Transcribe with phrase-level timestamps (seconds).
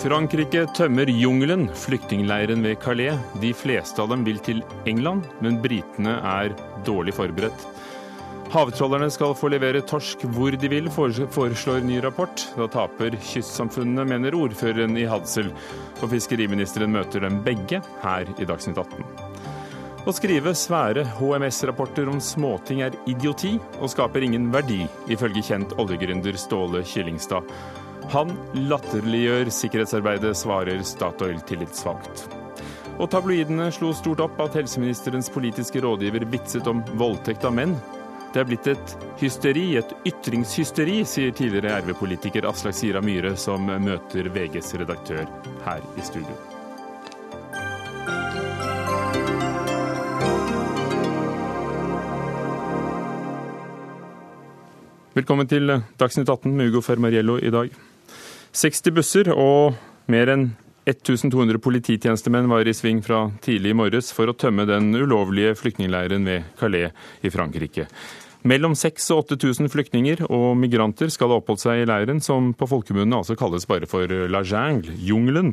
[0.00, 3.18] Frankrike tømmer jungelen, flyktningleiren ved Calais.
[3.42, 6.54] De fleste av dem vil til England, men britene er
[6.86, 7.66] dårlig forberedt.
[8.50, 12.46] Havtrålerne skal få levere torsk hvor de vil, foreslår ny rapport.
[12.56, 15.52] Da taper kystsamfunnene, mener ordføreren i Hadsel.
[16.00, 19.04] Og fiskeriministeren møter dem begge her i Dagsnytt 18.
[20.08, 24.80] Å skrive svære HMS-rapporter om småting er idioti og skaper ingen verdi,
[25.12, 27.44] ifølge kjent oljegründer Ståle Kyllingstad.
[28.10, 28.32] Han
[28.66, 32.24] latterliggjør sikkerhetsarbeidet, svarer Statoil tillitsvalgt.
[32.98, 37.76] Og tabloidene slo stort opp at helseministerens politiske rådgiver vitset om voldtekt av menn.
[38.34, 44.26] Det er blitt et hysteri, et ytringshysteri, sier tidligere RV-politiker Aslak Sira Myhre, som møter
[44.34, 45.30] VGs redaktør
[45.68, 46.34] her i studio.
[55.14, 57.70] Velkommen til Dagsnytt 18 med Ugo Fermariello i dag.
[58.52, 59.76] 60 busser og
[60.10, 60.48] mer enn
[60.90, 66.26] 1200 polititjenestemenn var i sving fra tidlig i morges for å tømme den ulovlige flyktningleiren
[66.26, 66.90] ved Calais
[67.22, 67.86] i Frankrike.
[68.48, 72.66] Mellom 6000 og 8000 flyktninger og migranter skal ha oppholdt seg i leiren, som på
[72.70, 75.52] folkemunne altså kalles bare for La Jungle, jungelen.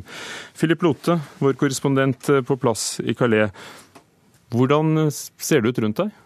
[0.56, 3.52] Philip Lote, vår korrespondent på plass i Calais.
[4.48, 6.16] Hvordan ser det ut rundt deg?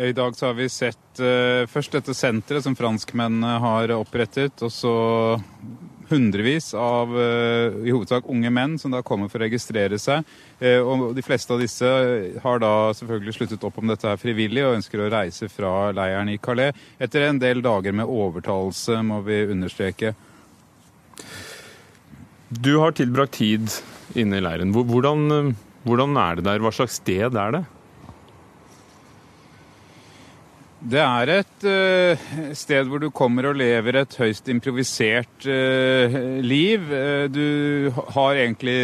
[0.00, 4.72] I dag så har vi sett uh, først dette senteret som franskmennene har opprettet, og
[4.72, 4.92] så
[6.08, 10.24] hundrevis av uh, i hovedsak unge menn som da kommer for å registrere seg.
[10.62, 11.90] Uh, og De fleste av disse
[12.40, 16.32] har da selvfølgelig sluttet opp om dette her frivillig og ønsker å reise fra leiren
[16.32, 20.14] i Calais etter en del dager med overtalelse, må vi understreke.
[22.48, 23.68] Du har tilbrakt tid
[24.16, 24.72] inne i leiren.
[24.72, 25.52] Hvordan,
[25.84, 26.64] hvordan er det der?
[26.64, 27.62] Hva slags sted er det?
[30.80, 32.22] Det er et uh,
[32.56, 36.86] sted hvor du kommer og lever et høyst improvisert uh, liv.
[36.88, 38.78] Uh, du har egentlig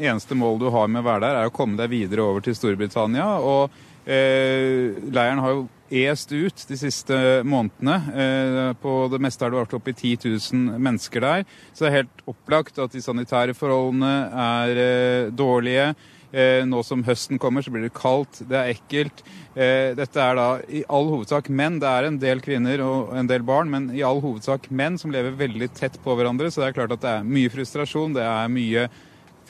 [0.00, 2.56] Eneste mål du har med å være der, er å komme deg videre over til
[2.56, 3.36] Storbritannia.
[3.44, 8.72] Og leiren har jo est ut de siste månedene.
[8.80, 11.44] På det meste har det vært oppi i 10 000 mennesker der.
[11.74, 14.14] Så det er helt opplagt at de sanitære forholdene
[14.46, 15.92] er dårlige.
[16.30, 19.22] Eh, nå som høsten kommer, så blir det kaldt, det er ekkelt.
[19.56, 21.80] Eh, dette er da i all hovedsak menn.
[21.82, 25.10] Det er en del kvinner og en del barn, men i all hovedsak menn som
[25.14, 26.50] lever veldig tett på hverandre.
[26.50, 28.86] Så det er klart at det er mye frustrasjon, det er mye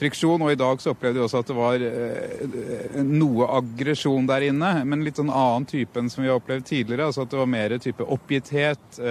[0.01, 0.41] friksjon.
[0.41, 4.73] Og i dag så opplevde vi også at det var eh, noe aggresjon der inne,
[4.81, 7.11] men litt sånn annen type enn som vi har opplevd tidligere.
[7.11, 9.03] Altså at det var mer type oppgitthet.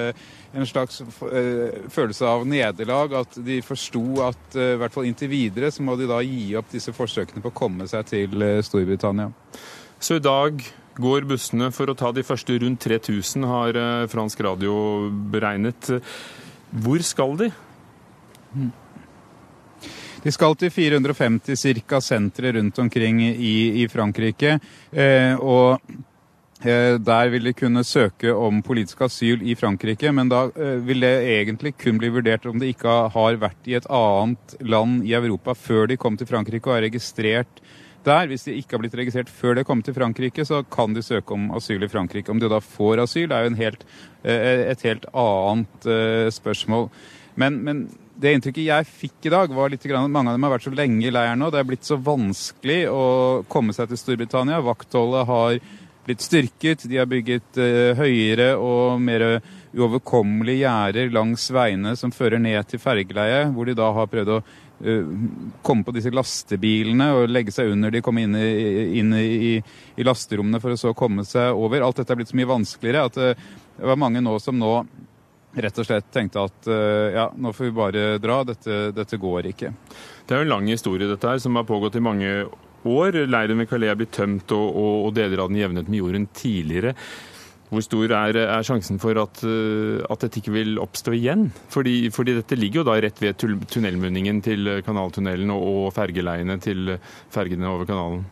[0.50, 1.02] En slags
[1.94, 3.14] følelse av nederlag.
[3.20, 6.72] At de forsto at i hvert fall inntil videre så må de da gi opp
[6.72, 9.30] disse forsøkene på å komme seg til Storbritannia.
[10.00, 10.62] Så i dag
[11.00, 14.74] går bussene for å ta de første rundt 3000, har eh, fransk radio
[15.32, 15.90] beregnet.
[16.70, 17.50] Hvor skal de?
[20.20, 22.00] De skal til 450 ca.
[22.04, 24.58] sentre rundt omkring i, i Frankrike.
[24.92, 25.98] Eh, og eh,
[26.60, 31.14] der vil de kunne søke om politisk asyl i Frankrike, men da eh, vil det
[31.32, 35.54] egentlig kun bli vurdert om de ikke har vært i et annet land i Europa
[35.56, 37.62] før de kom til Frankrike og er registrert
[38.04, 38.28] der.
[38.28, 41.32] Hvis de ikke har blitt registrert før de kom til Frankrike, så kan de søke
[41.36, 42.30] om asyl i Frankrike.
[42.32, 43.88] Om de da får asyl, er jo helt,
[44.24, 46.90] eh, et helt annet eh, spørsmål.
[47.40, 47.84] Men, men,
[48.20, 50.76] det inntrykket jeg fikk i dag, var litt at mange av dem har vært så
[50.76, 51.48] lenge i leiren nå.
[51.48, 53.04] Det er blitt så vanskelig å
[53.48, 54.58] komme seg til Storbritannia.
[54.60, 55.56] Vaktholdet har
[56.10, 56.86] blitt styrket.
[56.90, 59.26] De har bygget uh, høyere og mer
[59.70, 64.42] uoverkommelige gjerder langs veiene som fører ned til fergeleiet, hvor de da har prøvd å
[64.84, 65.04] Eh,
[65.62, 70.06] komme på disse lastebilene og legge seg under de, komme inn, i, inn i, i,
[70.06, 71.84] lasterommene for å så komme seg over.
[71.84, 74.72] Alt dette er blitt så mye vanskeligere at eh, det var mange nå som nå
[75.60, 79.50] rett og slett tenkte at eh, ja, nå får vi bare dra, dette, dette går
[79.52, 79.74] ikke.
[80.24, 82.69] Det er jo en lang historie dette her, som har pågått i mange år.
[82.84, 86.26] Leiren ved Calais er blitt tømt, og, og, og deler av den jevnet med jorden
[86.32, 86.94] tidligere.
[87.70, 91.50] Hvor stor er, er sjansen for at, eh, at, dette ikke vil oppstå igjen?
[91.70, 93.38] Fordi, fordi, dette ligger jo da rett ved
[93.70, 96.96] tunnelmunningen til kanaltunnelen og, og fergeleiene til
[97.30, 98.24] fergene over kanalen.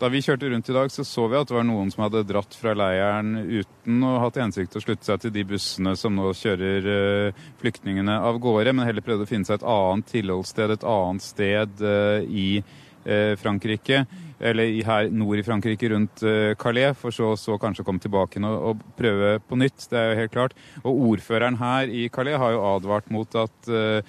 [0.00, 2.22] Da vi kjørte rundt i dag, så så vi at det var noen som hadde
[2.24, 6.14] dratt fra leiren uten å ha til hensikt å slutte seg til de bussene som
[6.16, 10.72] nå kjører uh, flyktningene av gårde, men heller prøvde å finne seg et annet tilholdssted,
[10.72, 14.06] et annet sted uh, i uh, Frankrike
[14.40, 18.56] eller her nord i Frankrike, rundt eh, Calais, for så, så kanskje komme tilbake og,
[18.70, 19.84] og, prøve på nytt.
[19.90, 20.56] Det er jo helt klart.
[20.80, 24.00] Og ordføreren her i Calais har jo advart mot at uh,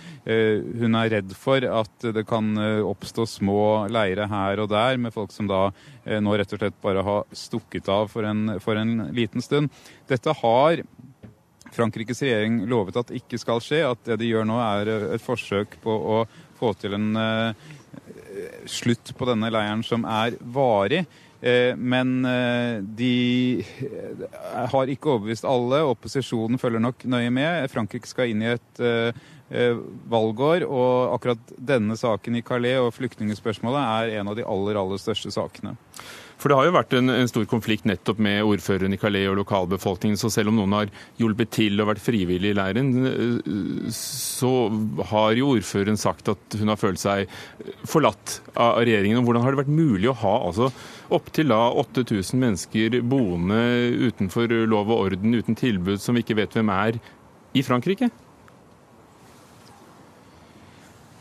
[0.81, 2.53] hun er redd for at det kan
[2.87, 3.61] oppstå små
[3.91, 7.27] leire her og der med folk som da uh, nå rett og slett bare har
[7.35, 9.71] stukket av for en, for en liten stund.
[10.11, 10.83] Dette har
[11.71, 13.83] Frankrikes regjering lovet at ikke skal skje.
[13.87, 16.23] At det de gjør nå, er et forsøk på å
[16.59, 17.13] få til en
[18.69, 21.05] slutt på denne leiren som er varig.
[21.41, 24.25] Eh, men eh, de eh,
[24.71, 25.81] har ikke overbevist alle.
[25.89, 27.65] Opposisjonen følger nok nøye med.
[27.73, 28.83] Frankrike skal inn i et
[30.07, 35.01] valgår, og akkurat denne saken i Calais og flyktningspørsmålet er en av de aller, aller
[35.01, 35.73] største sakene.
[36.41, 39.37] For det har jo vært en, en, stor konflikt nettopp med ordføreren i Calais og
[39.43, 40.17] lokalbefolkningen.
[40.17, 44.51] Så selv om noen har hjulpet til og vært frivillig i leiren, eh, så
[45.11, 47.29] har jo ordføreren sagt at hun har følt seg
[47.85, 49.21] forlatt av regjeringen.
[49.21, 50.71] Og hvordan har det vært mulig å ha altså
[51.13, 53.61] opptil 8000 mennesker boende
[54.09, 56.97] utenfor lov og orden, uten tilbud, som vi ikke vet hvem er,
[57.53, 58.09] i Frankrike?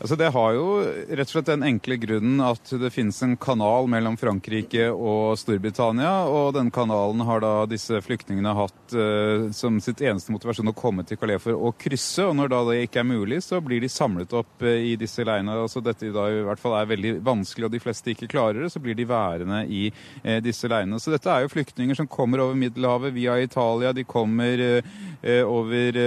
[0.01, 3.85] Altså Det har jo rett og slett den enkle grunnen at det finnes en kanal
[3.91, 6.23] mellom Frankrike og Storbritannia.
[6.25, 11.05] Og den kanalen har da disse flyktningene hatt uh, som sitt eneste motivasjon å komme
[11.05, 12.25] til Calais for å krysse.
[12.25, 15.21] Og når da det ikke er mulig, så blir de samlet opp uh, i disse
[15.21, 15.59] leirene.
[15.67, 18.71] Altså dette da i hvert fall er veldig vanskelig, og de fleste ikke klarer det,
[18.73, 20.97] så blir de værende i uh, disse leirene.
[20.97, 23.93] Så dette er jo flyktninger som kommer over Middelhavet via Italia.
[23.93, 24.81] De kommer
[25.21, 25.97] over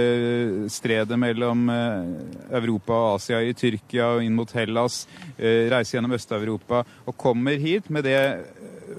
[0.67, 5.05] stredet mellom Europa og Asia i Tyrkia Tyrkia og inn mot Hellas,
[5.37, 8.45] eh, reise gjennom Øst-Europa og kommer hit med det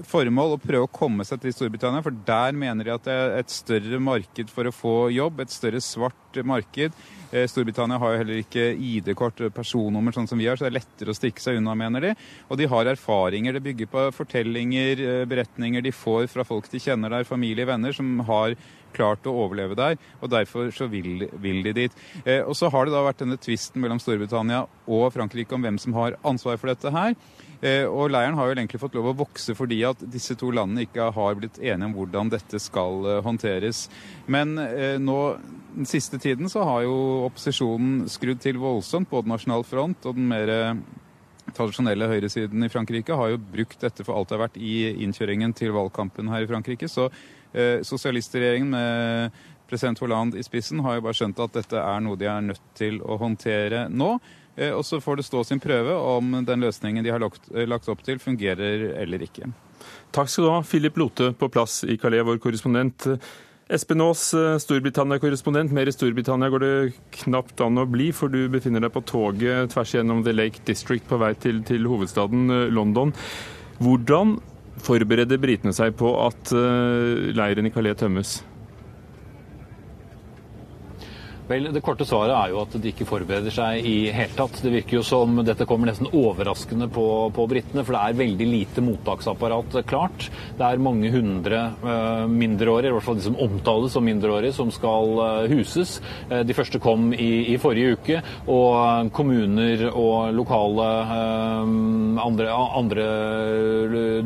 [0.04, 3.36] formål å prøve å komme seg til Storbritannia, for der mener de at det er
[3.40, 6.96] et større marked for å få jobb, et større svart marked.
[7.32, 10.78] Eh, Storbritannia har jo heller ikke ID-kort, personnummer, sånn som vi har, så det er
[10.80, 12.14] lettere å stikke seg unna, mener de.
[12.50, 13.56] Og de har erfaringer.
[13.56, 18.18] Det bygger på fortellinger, beretninger de får fra folk de kjenner der, familie, venner, som
[18.28, 18.56] har
[18.96, 21.98] klart å overleve der, og derfor så vil, vil de dit.
[22.24, 25.80] Eh, og så har det da vært denne tvisten mellom Storbritannia og Frankrike om hvem
[25.82, 27.16] som har ansvar for dette her.
[27.60, 30.84] Eh, og leiren har jo egentlig fått lov å vokse fordi at disse to landene
[30.86, 33.86] ikke har blitt enige om hvordan dette skal eh, håndteres.
[34.28, 35.20] Men eh, nå
[35.76, 40.28] den siste tiden så har jo opposisjonen skrudd til voldsomt, både Nasjonal Front og den
[40.30, 40.52] mer
[41.56, 45.52] tradisjonelle høyresiden i Frankrike har jo brukt dette for alt det har vært i innkjøringen
[45.56, 46.88] til valgkampen her i Frankrike.
[46.90, 47.10] Så
[47.56, 49.30] Eh, sosialistregjeringen med
[49.68, 52.66] president Hollande i spissen har jo bare skjønt at dette er noe de er nødt
[52.76, 54.16] til å håndtere nå.
[54.56, 57.68] Eh, og så får det stå sin prøve om den løsningen de har lagt, eh,
[57.68, 59.50] lagt opp til, fungerer eller ikke.
[60.16, 63.08] Takk skal du ha, Philip Lote på plass i Calais, vår korrespondent.
[63.68, 64.30] Espen Aas,
[64.62, 65.72] Storbritannia-korrespondent.
[65.74, 66.74] Mer i Storbritannia går det
[67.24, 71.06] knapt an å bli, for du befinner deg på toget tvers gjennom The Lake District
[71.08, 73.10] på vei til, til hovedstaden London.
[73.82, 74.36] Hvordan
[74.86, 78.38] Forbereder britene seg på at eh, leiren i Calais tømmes?
[81.46, 84.56] Vel, Det korte svaret er jo at de ikke forbereder seg i hele tatt.
[84.64, 87.04] Det virker jo som dette kommer nesten overraskende på,
[87.36, 90.26] på britene, for det er veldig lite mottaksapparat klart.
[90.58, 94.72] Det er mange hundre uh, mindreårige, i hvert fall de som omtales som mindreårige, som
[94.74, 96.00] skal uh, huses.
[96.32, 98.18] Uh, de første kom i, i, forrige uke,
[98.50, 100.88] og kommuner og lokale
[102.26, 103.06] andre, andre,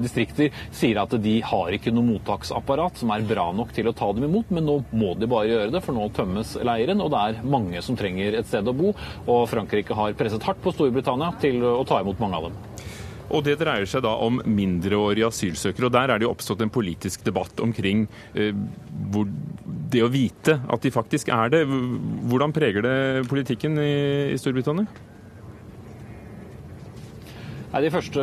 [0.00, 4.08] distrikter sier at de har ikke noe mottaksapparat som er bra nok til å ta
[4.16, 7.04] dem imot, men nå må de bare gjøre det, for nå tømmes leiren.
[7.04, 8.94] og og det er mange som trenger et sted å bo.
[9.26, 12.58] Og Frankrike har presset hardt på Storbritannia til å ta imot mange av dem.
[13.30, 15.86] Og Det dreier seg da om mindreårige asylsøkere.
[15.86, 18.54] og Der er det jo oppstått en politisk debatt omkring eh,
[19.12, 19.28] hvor,
[19.90, 21.62] det å vite at de faktisk er det.
[21.66, 23.94] Hvordan preger det politikken i,
[24.34, 25.09] i Storbritannia?
[27.70, 28.22] Nei, De første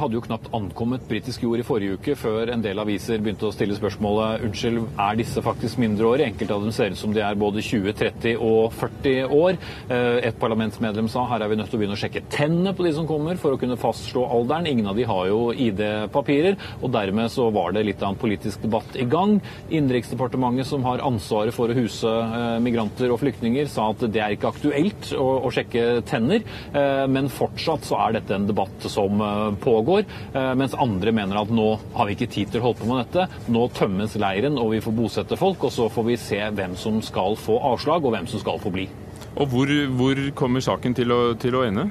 [0.00, 3.52] hadde jo knapt ankommet britisk jord i forrige uke, før en del aviser begynte å
[3.52, 6.30] stille spørsmålet unnskyld, er disse faktisk mindreårige?
[6.30, 9.58] Enkelte av dem ser ut som de er både 20, 30 og 40 år.
[9.92, 12.86] Eh, et parlamentsmedlem sa her er vi nødt til å begynne å sjekke tennene på
[12.86, 14.70] de som kommer, for å kunne fastslå alderen.
[14.70, 18.64] Ingen av de har jo ID-papirer, og dermed så var det litt av en politisk
[18.64, 19.36] debatt i gang.
[19.68, 24.38] Innenriksdepartementet, som har ansvaret for å huse eh, migranter og flyktninger, sa at det er
[24.38, 29.20] ikke aktuelt å, å sjekke tenner, eh, men fortsatt så er dette en debatt som
[29.20, 32.82] eh, pågår, eh, mens andre mener at nå har vi ikke tid til å holde
[32.82, 33.42] på med dette.
[33.52, 37.00] Nå tømmes leiren og vi får bosette folk, og så får vi se hvem som
[37.04, 38.88] skal få avslag og hvem som skal få bli.
[39.36, 41.90] Og hvor, hvor kommer saken til å, til å ende?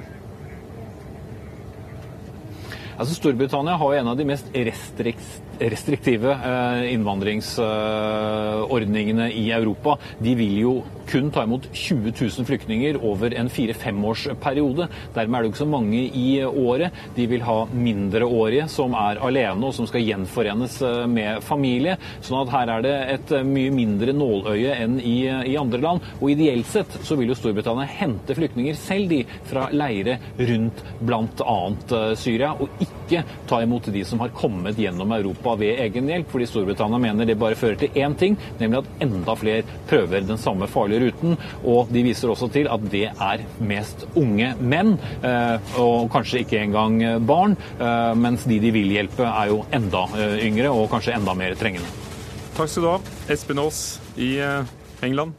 [2.96, 9.98] Altså, Storbritannia har jo en av de mest restriks restriktive eh, innvandringsordningene i Europa.
[10.18, 14.88] De vil jo kun ta imot 20 000 flyktninger over en fire-femårsperiode.
[15.14, 16.92] Dermed er det jo ikke så mange i året.
[17.16, 21.96] De vil ha mindreårige som er alene og som skal gjenforenes eh, med familie.
[22.20, 25.16] sånn at her er det et eh, mye mindre nåløye enn i,
[25.52, 26.00] i andre land.
[26.20, 31.58] Og ideelt sett så vil jo Storbritannia hente flyktninger selv, de, fra leire rundt bl.a.
[32.18, 33.05] Syria, og ikke
[33.48, 37.38] ta imot de som har kommet gjennom Europa ved egen hjelp, fordi Storbritannia mener det
[37.40, 41.36] bare fører til én ting, nemlig at enda flere prøver den samme farlige ruten.
[41.64, 46.62] Og de viser også til at det er mest unge menn, eh, og kanskje ikke
[46.64, 50.06] engang barn, eh, mens de de vil hjelpe er jo enda
[50.42, 51.88] yngre og kanskje enda mer trengende.
[52.56, 52.98] Takk skal du ha,
[53.32, 54.36] Espen Aas i
[55.04, 55.34] England.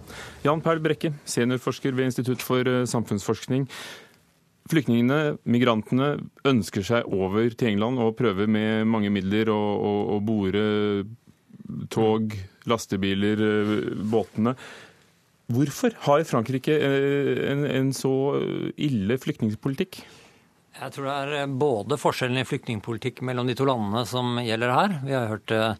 [0.45, 3.65] Jan Perl Brekke, seniorforsker ved Institutt for samfunnsforskning.
[4.67, 10.65] Flyktningene, migrantene, ønsker seg over til England og prøver med mange midler å bore
[11.93, 12.35] tog,
[12.67, 13.41] lastebiler,
[14.11, 14.55] båtene.
[15.47, 18.11] Hvorfor har Frankrike eh, en, en så
[18.75, 20.01] ille flyktningpolitikk?
[20.77, 24.91] Jeg tror det er både forskjellen i flyktningpolitikk mellom de to landene som gjelder her.
[25.07, 25.79] Vi har hørt eh,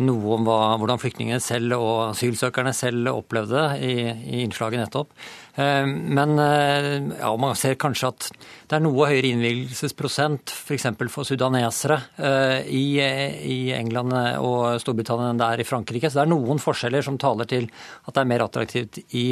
[0.00, 5.12] noe om hva, hvordan flyktningene selv og asylsøkerne selv opplevde i, i innslaget nettopp.
[5.58, 8.28] Eh, men eh, ja, man ser kanskje at
[8.68, 10.84] det er noe høyere innvilgelsesprosent f.eks.
[10.98, 14.12] For, for sudanesere eh, i, i, England
[14.44, 16.10] og Storbritannia enn det er i Frankrike.
[16.10, 17.68] Så det er noen forskjeller som taler til
[18.04, 19.26] at det er mer attraktivt i,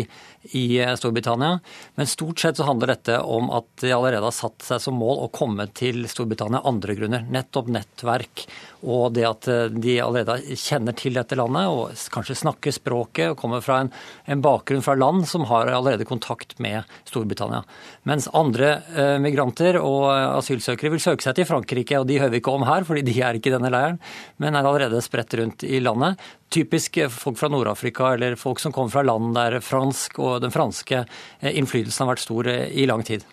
[0.56, 0.64] i
[0.96, 1.58] Storbritannia.
[2.00, 5.26] Men stort sett så handler dette om at de allerede har satt seg som mål
[5.26, 7.28] å komme til Storbritannia andre grunner.
[7.28, 8.46] Nettopp nettverk
[8.86, 13.64] og det at de allerede kjenner til dette landet og kanskje snakker språket og kommer
[13.64, 13.92] fra en,
[14.30, 17.64] en bakgrunn fra land som har allerede kontakt med Storbritannia.
[18.08, 20.06] Mens andre eh, migranter og
[20.38, 23.16] asylsøkere vil søke seg til Frankrike, og de hører vi ikke om her, fordi de
[23.21, 23.99] er ikke i denne leiren,
[24.42, 26.23] men er allerede spredt rundt i landet.
[26.54, 31.02] Typisk folk fra Nord-Afrika eller folk som kommer fra land der fransk og den franske
[31.02, 33.26] eh, innflytelsen har vært stor eh, i lang tid.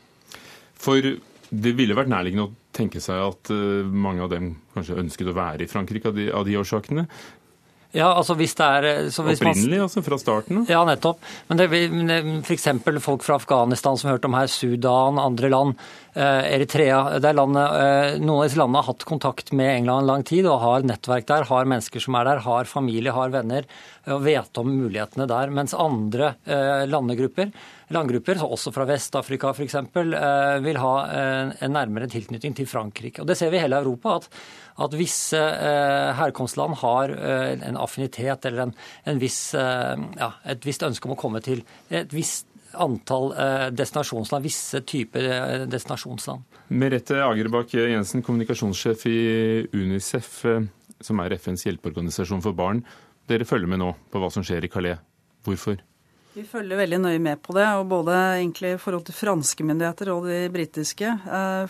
[0.84, 1.00] For
[1.54, 3.52] det ville vært nærliggende å tenke seg at
[3.86, 7.06] mange av dem kanskje ønsket å være i Frankrike av de, av de årsakene.
[7.94, 8.86] Ja, altså hvis det er...
[9.06, 10.64] Hvis Opprinnelig, altså fra starten?
[10.70, 11.20] Ja, nettopp.
[11.50, 11.68] Men det
[12.42, 12.66] f.eks.
[13.06, 15.76] folk fra Afghanistan som vi hørte om her, Sudan, andre land,
[16.18, 20.26] eh, Eritrea landet, eh, Noen av disse landene har hatt kontakt med England en lang
[20.26, 23.70] tid og har nettverk der, har mennesker som er der, har familie, har venner
[24.10, 25.54] og vet om mulighetene der.
[25.54, 26.34] Mens andre
[26.90, 27.54] landegrupper
[27.94, 29.76] landgrupper, også fra Vest-Afrika f.eks.,
[30.66, 33.22] vil ha en nærmere tilknytning til Frankrike.
[33.22, 34.16] Og Det ser vi i hele Europa.
[34.16, 34.30] at
[34.82, 38.74] at visse eh, herkomstland har eh, en affinitet eller en,
[39.10, 41.64] en viss, eh, ja, et visst ønske om å komme til
[41.94, 43.28] et visst antall
[43.78, 46.42] destinasjonsland, visse typer destinasjonsland.
[46.74, 49.20] Merete Agerbakk Jensen, kommunikasjonssjef i
[49.78, 50.40] Unicef,
[50.98, 52.82] som er FNs hjelpeorganisasjon for barn.
[53.30, 54.98] Dere følger med nå på hva som skjer i Calais.
[55.46, 55.78] Hvorfor?
[56.34, 60.10] Vi følger veldig nøye med på det, og både egentlig i forhold til franske myndigheter
[60.16, 61.14] og de britiske.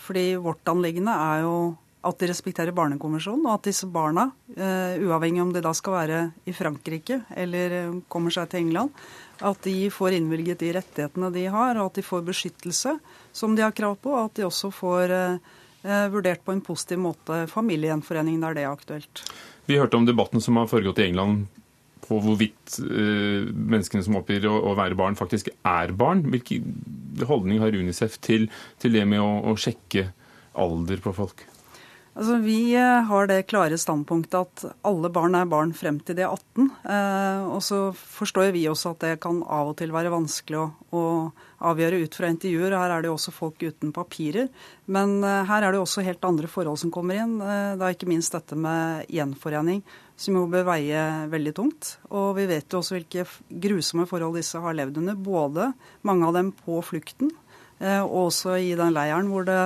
[0.07, 1.57] Fordi vårt anliggende er jo
[2.03, 6.19] at de respekterer Barnekonvensjonen, og at disse barna, uh, uavhengig om de da skal være
[6.49, 8.91] i Frankrike eller uh, kommer seg til England,
[9.43, 12.97] at de får innvilget de rettighetene de har, og at de får beskyttelse
[13.35, 15.55] som de har krav på, og at de også får uh,
[16.11, 19.23] vurdert på en positiv måte familiegjenforening der det er aktuelt.
[19.67, 21.45] Vi hørte om debatten som har foregått i England
[22.03, 26.25] på hvorvidt menneskene som oppgir å, være barn, faktisk er barn.
[26.33, 28.49] Hvilken holdning har Unicef til,
[28.83, 30.09] til det med å, å sjekke
[30.59, 31.45] alder på folk?
[32.13, 36.21] Altså, Vi eh, har det klare standpunktet at alle barn er barn frem til de
[36.27, 36.67] er 18.
[36.85, 40.67] Eh, og så forstår vi også at det kan av og til være vanskelig å,
[40.93, 41.03] å
[41.65, 42.75] avgjøre ut fra intervjuer.
[42.77, 44.51] Her er det jo også folk uten papirer.
[44.85, 47.39] Men eh, her er det jo også helt andre forhold som kommer inn.
[47.41, 49.81] Eh, er ikke minst dette med gjenforening,
[50.19, 51.01] som jo bør veie
[51.33, 51.95] veldig tungt.
[52.13, 53.25] Og vi vet jo også hvilke
[53.65, 55.17] grusomme forhold disse har levd under.
[55.17, 55.71] Både
[56.05, 57.33] mange av dem på flukten,
[57.81, 59.61] eh, og også i den leiren hvor det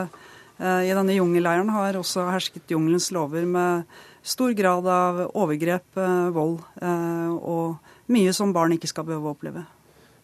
[0.57, 3.85] I denne jungelleiren har også hersket jungelens lover med
[4.27, 9.35] stor grad av overgrep, eh, vold eh, og mye som barn ikke skal behøve å
[9.35, 9.65] oppleve.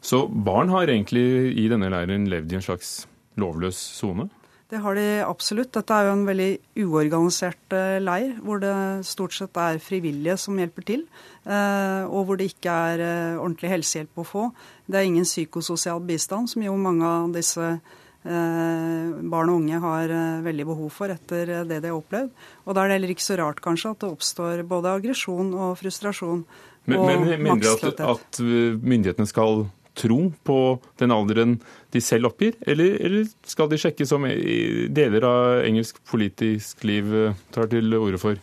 [0.04, 1.26] Så barn har egentlig
[1.60, 2.96] i denne leiren levd i en slags
[3.40, 4.28] lovløs sone?
[4.74, 5.72] Det har de absolutt.
[5.76, 8.74] Dette er jo en veldig uorganisert leir, hvor det
[9.06, 11.04] stort sett er frivillige som hjelper til.
[11.46, 13.04] Og hvor det ikke er
[13.36, 14.48] ordentlig helsehjelp å få.
[14.90, 20.12] Det er ingen psykososial bistand, som jo mange av disse Eh, barn og unge har
[20.16, 22.32] eh, veldig behov for etter eh, det de har opplevd.
[22.64, 25.78] Og da er det heller ikke så rart kanskje at det oppstår både aggresjon og
[25.82, 26.46] frustrasjon.
[26.86, 29.66] Men, og men du at, at, myndighetene skal
[29.96, 30.58] tro på
[31.00, 31.60] den alderen
[31.94, 37.14] de selv oppgir, eller, eller skal de sjekke som deler av engelsk politisk liv
[37.54, 38.42] tar til orde for?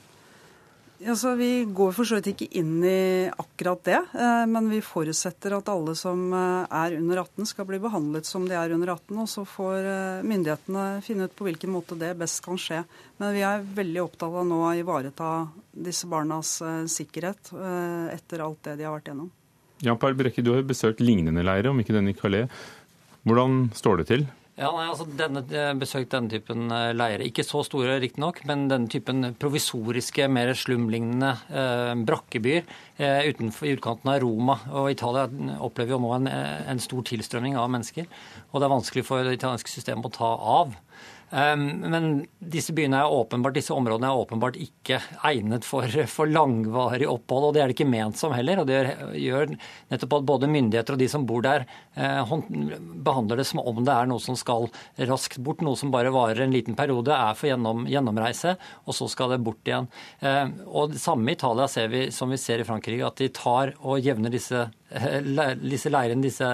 [1.00, 5.54] Ja, vi går for så vidt ikke inn i akkurat det, eh, men vi forutsetter
[5.56, 9.22] at alle som eh, er under 18 skal bli behandlet som de er under 18,
[9.22, 12.82] og så får eh, myndighetene finne ut på hvilken måte det best kan skje.
[13.16, 15.30] Men vi er veldig opptatt av nå å ivareta
[15.72, 16.58] disse barnas
[16.90, 17.52] sikkerhet
[18.12, 19.30] etter alt det de har vært gjennom.
[19.80, 22.50] Jan Per Brekke, du har besøkt lignende leirer, om ikke den i Calais.
[23.24, 24.26] Hvordan står det til?
[24.60, 25.40] Ja, nei, altså denne,
[25.80, 27.22] besøkt denne typen eh, leirer.
[27.24, 32.66] Ikke så store, riktignok, men denne typen provisoriske, mer slumlignende eh, brakkebyer
[33.00, 34.58] eh, utenfor, i utkanten av Roma.
[34.76, 35.24] Og Italia
[35.64, 36.28] opplever jo nå en,
[36.74, 38.04] en stor tilstrømning av mennesker.
[38.50, 40.76] Og det er vanskelig for det italienske systemet å ta av.
[41.30, 42.08] Ehm, men
[42.38, 47.54] disse byene er åpenbart, disse områdene er åpenbart ikke egnet for, for, langvarig opphold, og
[47.54, 48.62] det er det ikke ment som heller.
[48.62, 48.80] og Det
[49.20, 49.54] gjør
[49.92, 52.34] nettopp at både myndigheter og de som bor der, eh,
[53.06, 54.68] behandler det som om det er noe som skal
[55.10, 58.56] raskt bort, noe som bare varer en liten periode, er for gjennom, gjennomreise,
[58.86, 59.88] og så skal det bort igjen.
[60.26, 63.30] Ehm, og det samme i Italia ser vi som vi ser i Frankrike, at de
[63.34, 66.48] tar og jevner disse disse leirene, disse,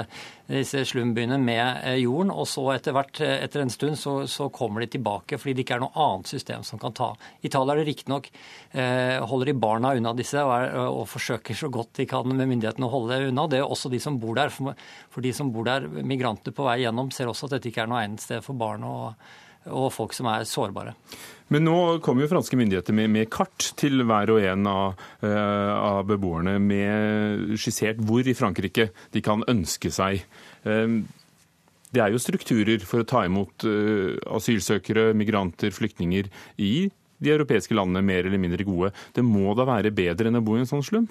[0.50, 2.32] disse slumbyene, med eh, jorden.
[2.34, 5.64] Og så etter hvert, eh, etter en stund, så, så, kommer de tilbake fordi det
[5.64, 7.10] ikke er noe annet system som kan ta.
[7.46, 11.70] Italia er det riktignok eh, holder de barna unna disse og, er, og, forsøker så
[11.72, 13.48] godt de kan med myndighetene å holde det unna.
[13.50, 14.52] Det er også de som bor der.
[14.52, 14.76] For,
[15.12, 17.90] for de som bor der, migranter på vei gjennom, ser også at dette ikke er
[17.92, 19.26] noe egnet sted for barn og,
[19.72, 20.96] og folk som er sårbare.
[21.54, 25.74] Men nå kommer jo franske myndigheter med, med kart til hver og en av, uh,
[25.76, 30.24] av, beboerne, med skissert hvor i Frankrike de kan ønske seg.
[30.66, 31.04] Uh,
[31.94, 36.74] det er jo strukturer for å ta imot uh, asylsøkere, migranter, flyktninger i
[37.22, 38.90] de europeiske landene mer eller mindre gode.
[39.14, 41.06] Det må da være bedre enn å bo i en sånn slum?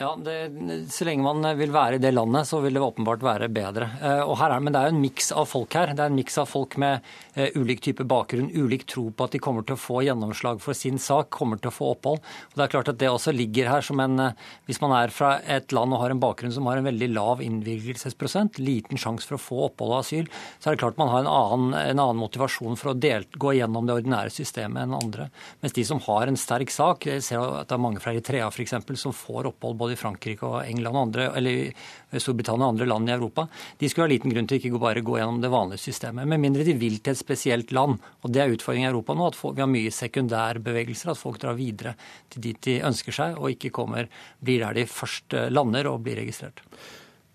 [0.00, 3.50] Ja, det, Så lenge man vil være i det landet, så vil det åpenbart være
[3.52, 3.90] bedre.
[4.00, 5.90] Eh, og her er, men det er jo en miks av folk her.
[5.92, 7.04] Det er en miks av folk med
[7.36, 10.78] uh, ulik type bakgrunn, ulik tro på at de kommer til å få gjennomslag for
[10.78, 12.22] sin sak, kommer til å få opphold.
[12.24, 15.12] Og det er klart at det også ligger her som en uh, Hvis man er
[15.12, 19.28] fra et land og har en bakgrunn som har en veldig lav innvilgelsesprosent, liten sjanse
[19.28, 22.02] for å få opphold og asyl, så er det klart man har en annen, en
[22.06, 25.28] annen motivasjon for å delt, gå gjennom det ordinære systemet enn andre.
[25.60, 28.48] Mens de som har en sterk sak, jeg ser at det er mange fra Eritrea
[28.48, 28.78] f.eks.
[28.96, 32.86] som får opphold både både i Frankrike og England og andre, eller Storbritannia og andre
[32.86, 33.46] land i Europa,
[33.78, 36.28] de skulle ha liten grunn til ikke bare gå gjennom det vanlige systemet.
[36.28, 37.98] Med mindre de vil til et spesielt land.
[38.22, 41.12] Og det er utfordringen i Europa nå, at vi har mye sekundærbevegelser.
[41.12, 41.94] At folk drar videre
[42.30, 44.08] til dit de ønsker seg, og ikke kommer,
[44.40, 46.62] blir der de først eh, lander og blir registrert.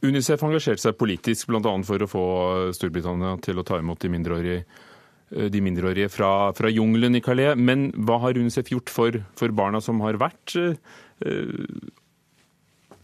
[0.05, 1.61] Unicef engasjerte seg politisk bl.a.
[1.87, 2.25] for å få
[2.75, 7.57] Storbritannia til å ta imot de mindreårige eh, de mindreårige fra, fra jungelen i Calais.
[7.57, 10.75] Men hva har UNICEF gjort for, for barna som har vært eh,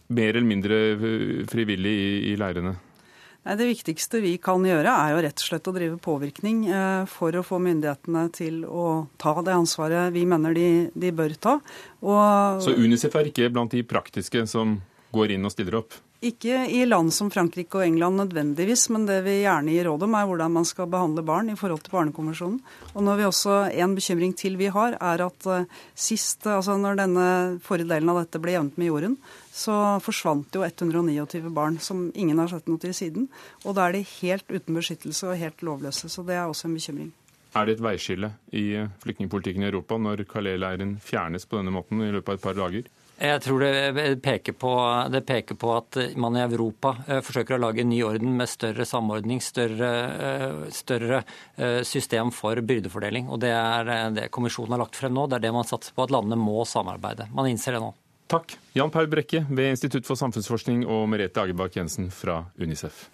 [0.08, 2.74] mer eller mindre eh, frivillig i, i leirene?
[3.42, 7.02] Nei, Det viktigste vi kan gjøre, er jo rett og slett å drive påvirkning eh,
[7.10, 11.58] for å få myndighetene til å ta det ansvaret vi mener de, de bør ta.
[12.06, 14.78] Og, Så Unicef er ikke blant de praktiske som
[15.12, 15.98] går inn og stiller opp?
[16.22, 20.12] Ikke i land som Frankrike og England nødvendigvis, men det vi gjerne gir råd om,
[20.14, 22.60] er hvordan man skal behandle barn i forhold til Barnekonvensjonen.
[22.94, 25.66] Og når vi også, En bekymring til vi har, er at uh,
[25.98, 27.26] sist, altså når denne
[27.66, 29.18] forrige delen av dette ble jevnt med jorden,
[29.52, 33.28] så forsvant jo 129 barn som ingen har sett noe til siden.
[33.66, 36.08] Og da er de helt uten beskyttelse og helt lovløse.
[36.08, 37.12] Så det er også en bekymring.
[37.52, 38.64] Er det et veiskille i
[39.04, 42.88] flyktningpolitikken i Europa når Calais-leiren fjernes på denne måten i løpet av et par dager?
[43.22, 44.70] Jeg tror det peker, på,
[45.12, 48.50] det peker, på, at man i Europa eh, forsøker å lage en ny orden med
[48.50, 49.90] større samordning, større,
[50.26, 51.20] eh, større
[51.54, 53.28] eh, system for byrdefordeling.
[53.30, 55.28] Og Det er det kommisjonen har lagt frem nå.
[55.28, 57.28] Det er det man satser på, at landene må samarbeide.
[57.36, 57.92] Man innser det nå.
[58.32, 58.54] Takk.
[58.72, 63.10] Jan Paul Brekke ved Institutt for samfunnsforskning og Merete Agerbakk Jensen fra Unicef.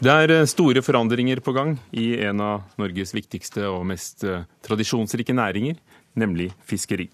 [0.00, 4.42] Det er eh, store forandringer på gang i en av Norges viktigste og mest eh,
[4.66, 5.78] tradisjonsrike næringer,
[6.18, 7.06] nemlig fiskeri.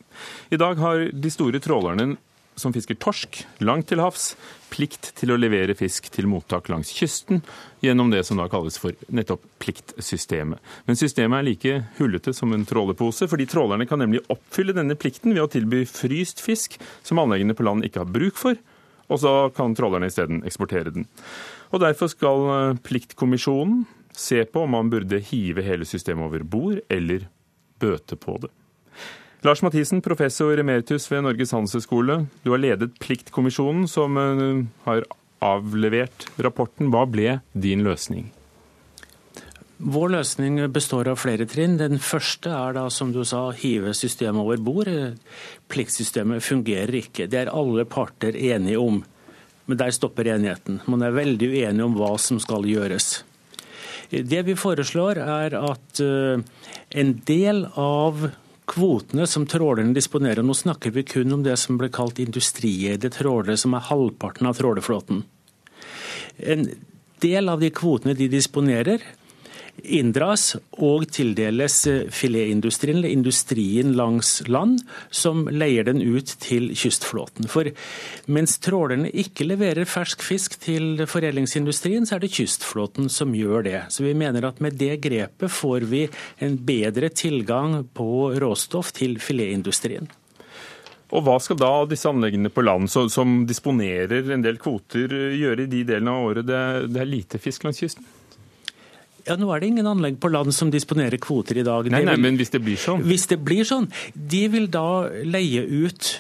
[0.49, 2.15] I dag har de store trålerne
[2.57, 4.31] som fisker torsk langt til havs,
[4.73, 7.43] plikt til å levere fisk til mottak langs kysten
[7.85, 10.61] gjennom det som da kalles for nettopp pliktsystemet.
[10.89, 15.37] Men systemet er like hullete som en trålerpose, fordi trålerne kan nemlig oppfylle denne plikten
[15.37, 18.59] ved å tilby fryst fisk som anleggene på land ikke har bruk for,
[19.07, 21.07] og så kan trålerne isteden eksportere den.
[21.71, 23.85] Og Derfor skal eh, Pliktkommisjonen
[24.17, 27.29] se på om man burde hive hele systemet over bord, eller
[27.79, 28.51] bøte på det.
[29.45, 32.23] Lars Mathisen, professor emeritus ved Norges handelshøyskole.
[32.43, 35.05] Du har ledet Pliktkommisjonen, som eh, har
[35.45, 36.89] avlevert rapporten.
[36.95, 38.31] Hva ble din løsning?
[39.77, 41.77] Vår løsning består av flere trinn.
[41.77, 44.89] Den første er da, som du sa, hive systemet over bord.
[45.69, 47.29] Pliktsystemet fungerer ikke.
[47.29, 49.03] Det er alle parter enige om.
[49.67, 50.81] Men der stopper enigheten.
[50.89, 53.21] Man er veldig uenig om hva som skal gjøres.
[54.09, 56.41] Det vi foreslår, er at eh,
[56.97, 58.31] en del av
[58.67, 63.57] kvotene som trålerne disponerer, nå snakker vi kun om det som ble kalt industrieide trålere,
[63.61, 65.23] som er halvparten av trålerflåten.
[66.37, 66.67] En
[67.23, 69.03] del av de kvotene de disponerer,
[69.83, 71.79] inndras og tildeles
[72.15, 77.49] filetindustrien, eller industrien langs land, som leier den ut til kystflåten.
[77.51, 77.71] For
[78.33, 83.81] mens trålerne ikke leverer fersk fisk til foredlingsindustrien, så er det kystflåten som gjør det.
[83.95, 86.07] Så vi mener at med det grepet får vi
[86.43, 90.09] en bedre tilgang på råstoff til filetindustrien.
[91.15, 95.71] Og Hva skal da disse anleggene på land som disponerer en del kvoter, gjøre i
[95.71, 98.07] de delene av året det er lite fisk langs kysten?
[99.27, 101.89] Ja, Nå er det ingen anlegg på land som disponerer kvoter i dag.
[101.91, 103.03] Nei, nei, men hvis det blir sånn?
[103.07, 103.89] Hvis det blir sånn.
[104.15, 106.11] De vil da leie ut,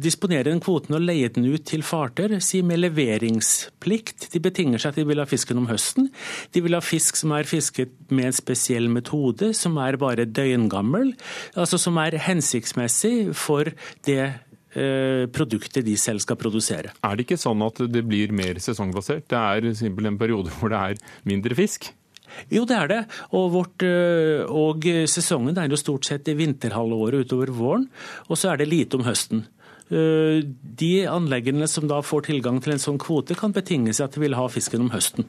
[0.00, 4.30] disponere den kvoten og leie den ut til fartøyer, si med leveringsplikt.
[4.32, 6.08] De betinger seg at de vil ha fisken om høsten.
[6.56, 11.12] De vil ha fisk som er fisket med en spesiell metode, som er bare døgngammel.
[11.60, 13.68] Altså som er hensiktsmessig for
[14.08, 16.94] det eh, produktet de selv skal produsere.
[17.04, 19.28] Er det ikke sånn at det blir mer sesongbasert?
[19.28, 21.92] Det er simpelthen en periode hvor det er mindre fisk?
[22.52, 23.00] Jo, det er det.
[23.32, 27.88] Og, vårt, øh, og sesongen er jo stort sett i vinterhalvåret utover våren,
[28.28, 29.46] og så er det lite om høsten.
[29.92, 30.40] Øh,
[30.80, 34.24] de anleggene som da får tilgang til en sånn kvote, kan betinge seg at de
[34.24, 35.28] vil ha fisken om høsten.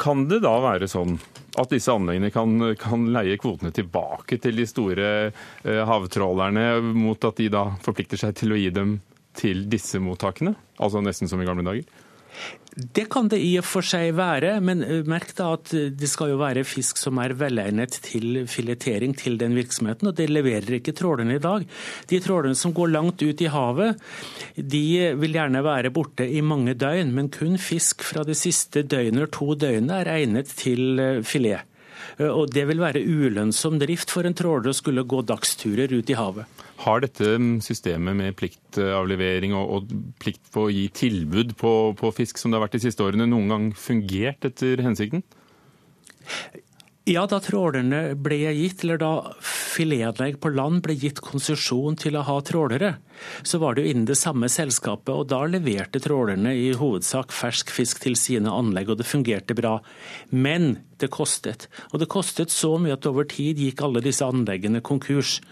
[0.00, 1.18] Kan det da være sånn
[1.60, 7.38] at disse anleggene kan, kan leie kvotene tilbake til de store eh, havtrålerne, mot at
[7.38, 8.96] de da forplikter seg til å gi dem
[9.38, 10.56] til disse mottakene?
[10.82, 11.86] Altså nesten som i gamle dager?
[12.74, 16.08] Det kan det i og for seg være, men eh, merk da at eh, det
[16.10, 20.80] skal jo være fisk som er velegnet til filetering til den virksomheten, og det leverer
[20.80, 21.68] ikke trålerne i dag.
[22.10, 24.02] De trålerne som går langt ut i havet,
[24.58, 24.82] de
[25.20, 29.54] vil gjerne være borte i mange døgn, men kun fisk fra det siste døgnet to
[29.54, 31.70] døgnene er egnet til eh, filet.
[32.24, 36.18] Og det vil være ulønnsom drift for en tråler å skulle gå dagsturer ut i
[36.18, 36.46] havet.
[36.84, 42.40] Har dette systemet med pliktavlevering og, og plikt på å gi tilbud på, på, fisk
[42.40, 45.24] som det har vært de siste årene, noen gang fungert etter hensikten?
[47.04, 49.08] Ja, da trålerne ble gitt, eller da
[49.44, 52.94] filetanlegg på land ble gitt konsesjon til å ha trålere,
[53.44, 57.74] så var det jo innen det samme selskapet, og da leverte trålerne i hovedsak fersk
[57.76, 59.74] fisk til sine anlegg, og det fungerte bra.
[60.32, 61.68] Men det kostet.
[61.92, 65.42] Og det kostet så mye at over tid gikk alle disse anleggene konkurs.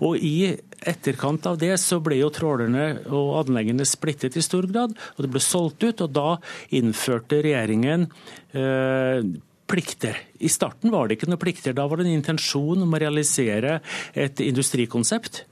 [0.00, 4.96] Og i etterkant av det så ble jo trålerne og anleggene splittet i stor grad,
[4.96, 6.30] og det ble solgt ut, og da
[6.72, 8.08] innførte regjeringen
[8.56, 9.34] eh,
[9.70, 10.18] plikter.
[10.40, 11.74] I starten var det ikke noen plikter.
[11.76, 13.80] Da var det en intensjon om å realisere
[14.12, 15.44] et industrikonsept.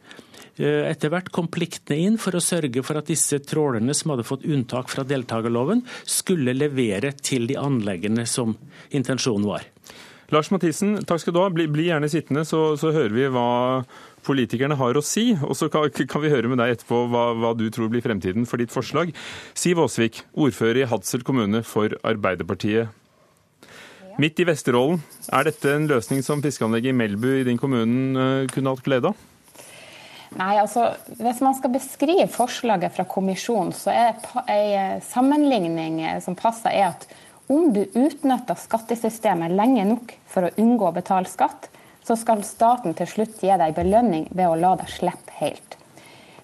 [0.61, 4.27] Eh, etter hvert kom pliktene inn for å sørge for at disse trålerne som hadde
[4.29, 8.57] fått unntak fra deltakerloven, skulle levere til de anleggene som
[8.92, 9.64] intensjonen var.
[10.33, 11.48] Lars Mathisen, takk skal du ha.
[11.53, 13.83] Bli, bli gjerne sittende, så, så, hører vi hva
[14.25, 15.33] politikerne har å si.
[15.44, 18.48] Og så kan, kan vi høre med deg etterpå hva, hva, du tror blir fremtiden
[18.48, 19.12] for ditt forslag.
[19.53, 23.02] Siv Aasvik, ordfører i Hadsel kommune for Arbeiderpartiet.
[24.23, 25.01] Midt i Vesterålen,
[25.35, 29.11] er dette en løsning som fiskeanlegget i Melbu i din kommune eh, kunne hatt glede
[29.11, 29.25] av?
[30.39, 36.37] Nei, altså, Hvis man skal beskrive forslaget fra kommisjonen, så er en sammenligning eh, som
[36.39, 37.09] passer, er at
[37.51, 41.67] om du utnytter skattesystemet lenge nok for å unngå å betale skatt,
[42.07, 45.79] så skal staten til slutt gi deg belønning ved å la deg slippe helt.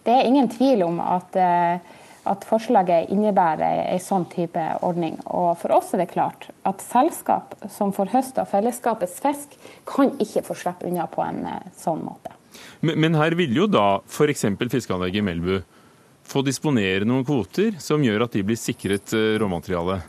[0.02, 1.94] Det er ingen tvil om at eh,
[2.28, 5.16] at forslaget innebærer en sånn type ordning.
[5.26, 9.56] Og For oss er det klart at selskap som får høsta fellesskapets fisk,
[9.88, 12.34] kan ikke få slippe unna på en eh, sånn måte.
[12.80, 14.46] Men, men her vil jo da f.eks.
[14.58, 15.58] fiskeanlegget i Melbu
[16.28, 20.00] få disponere noen kvoter som gjør at de blir sikret eh, råmateriale?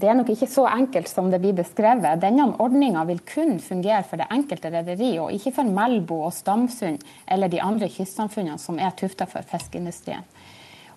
[0.00, 2.20] Det er nok ikke så enkelt som det blir beskrevet.
[2.22, 7.02] Denne ordninga vil kun fungere for det enkelte rederi, og ikke for Melbu og Stamsund
[7.28, 10.24] eller de andre kystsamfunnene som er tufta for fiskeindustrien.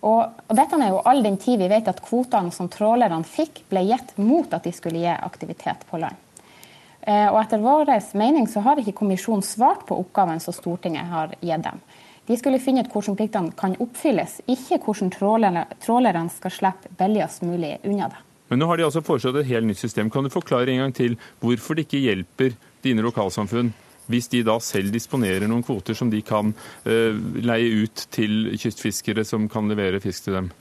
[0.04, 3.64] Og, og, dette er jo all den tid vi vet at kvotene som trålerne fikk,
[3.72, 6.20] ble gitt mot at de skulle gi aktivitet på land.
[7.04, 11.36] Eh, og etter vår mening så har ikke kommisjonen svart på oppgaven som Stortinget har
[11.40, 11.80] gitt dem.
[12.28, 17.44] De skulle finne ut hvordan pliktene kan oppfylles, ikke hvordan trålerne, trålerne skal slippe billigst
[17.44, 18.22] mulig unna det.
[18.52, 20.12] Men nå har de altså foreslått et helt nytt system.
[20.12, 23.74] Kan du forklare en gang til hvorfor det ikke hjelper dine lokalsamfunn
[24.12, 29.26] hvis de da selv disponerer noen kvoter som de kan uh, leie ut til kystfiskere
[29.28, 30.52] som kan levere fisk til dem?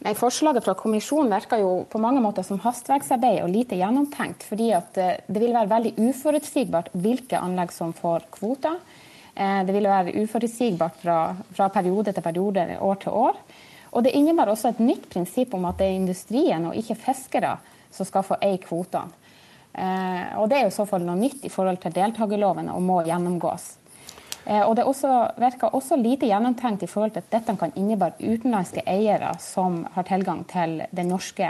[0.00, 4.46] Nei, Forslaget fra kommisjonen virker jo på mange måter som hastverksarbeid og lite gjennomtenkt.
[4.48, 8.78] fordi at uh, Det vil være veldig uforutsigbart hvilke anlegg som får kvoter.
[9.36, 11.18] Uh, det vil være uforutsigbart fra,
[11.56, 13.42] fra periode til periode, år til år.
[13.90, 17.56] Og Det innebærer også et nytt prinsipp om at det er industrien og ikke fiskere
[17.90, 19.10] som skal få eie kvotene.
[19.74, 22.82] Eh, og Det er jo i så fall noe nytt i forhold til deltakerloven og
[22.82, 23.76] må gjennomgås.
[24.44, 28.18] Eh, og Det også, virker også lite gjennomtenkt i forhold til at dette kan innebære
[28.20, 31.48] utenlandske eiere som har tilgang til den norske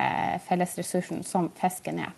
[0.49, 2.17] fellesressursen som fisken er.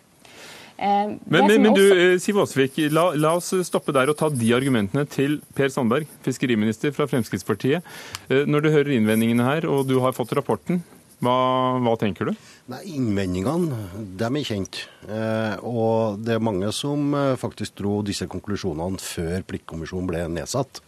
[0.75, 1.83] Men, men, men du,
[2.19, 6.91] Siv Åsvik, la, la, oss stoppe der og ta de argumentene til Per Sandberg, fiskeriminister
[6.91, 7.85] fra Fremskrittspartiet.
[8.27, 10.81] Når du hører innvendingene her, og du har fått rapporten,
[11.21, 11.35] hva,
[11.83, 12.33] hva tenker du?
[12.71, 14.83] Nei, Innvendingene de er kjent.
[15.05, 20.81] Eh, og det er mange som eh, faktisk dro disse konklusjonene før pliktkommisjonen ble nedsatt.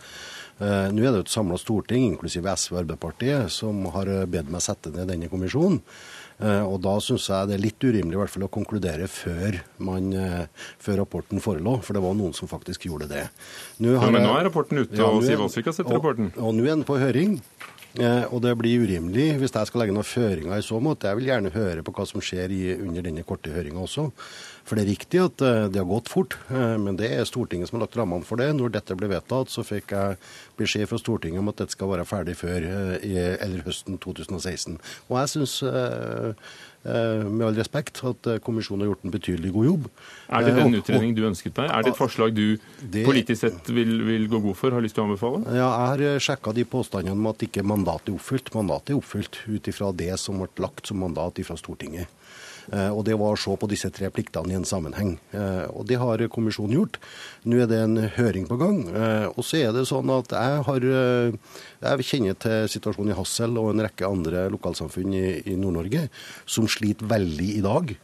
[0.57, 4.63] Eh, nå er det et samla storting, inklusive SV og Arbeiderpartiet, som har bedt meg
[4.63, 5.81] sette ned denne kommisjonen.
[6.35, 9.55] Eh, og da syns jeg det er litt urimelig i hvert fall å konkludere før,
[9.87, 13.23] man, eh, før rapporten forelå, for det var noen som faktisk gjorde det.
[13.79, 16.33] Nå ja, men nå er rapporten ute, ja, og Siv Aasvik har sett rapporten.
[16.35, 17.37] Og, og nå er den på høring.
[17.95, 21.07] Eh, og det blir urimelig hvis jeg skal legge noen føringer i så måte.
[21.07, 22.51] Jeg vil gjerne høre på hva som skjer
[22.83, 24.09] under denne korte høringa også.
[24.65, 27.69] For det er riktig at eh, det har gått fort, eh, men det er Stortinget
[27.69, 28.49] som har lagt rammene for det.
[28.57, 30.19] Når dette ble vedtatt, så fikk jeg
[30.57, 34.79] beskjed fra Stortinget om at dette skal være ferdig før eller høsten 2016.
[35.09, 35.59] Og jeg synes
[36.85, 39.87] med all respekt at kommisjonen har gjort en betydelig god jobb.
[40.37, 41.71] Er det den utredning du ønsket deg?
[41.73, 42.43] Er det et forslag du
[42.79, 45.41] det, politisk sett vil, vil, gå god for, har lyst til å anbefale?
[45.49, 48.53] Ja, Jeg har sjekka de påstandene om at ikke mandatet er oppfylt.
[48.53, 52.13] Mandatet er oppfylt ut ifra det som ble lagt som mandat fra Stortinget.
[52.71, 55.15] Eh, og det var å se på disse tre pliktene i en sammenheng.
[55.35, 56.99] Eh, og det har kommisjonen gjort.
[57.45, 58.81] Nå er det en høring på gang.
[58.89, 60.87] Eh, og så er det sånn at jeg har
[61.85, 66.07] jeg kjenner til situasjonen i Hassel og en rekke andre lokalsamfunn i, i Nord-Norge
[66.49, 67.95] som sliter veldig i dag.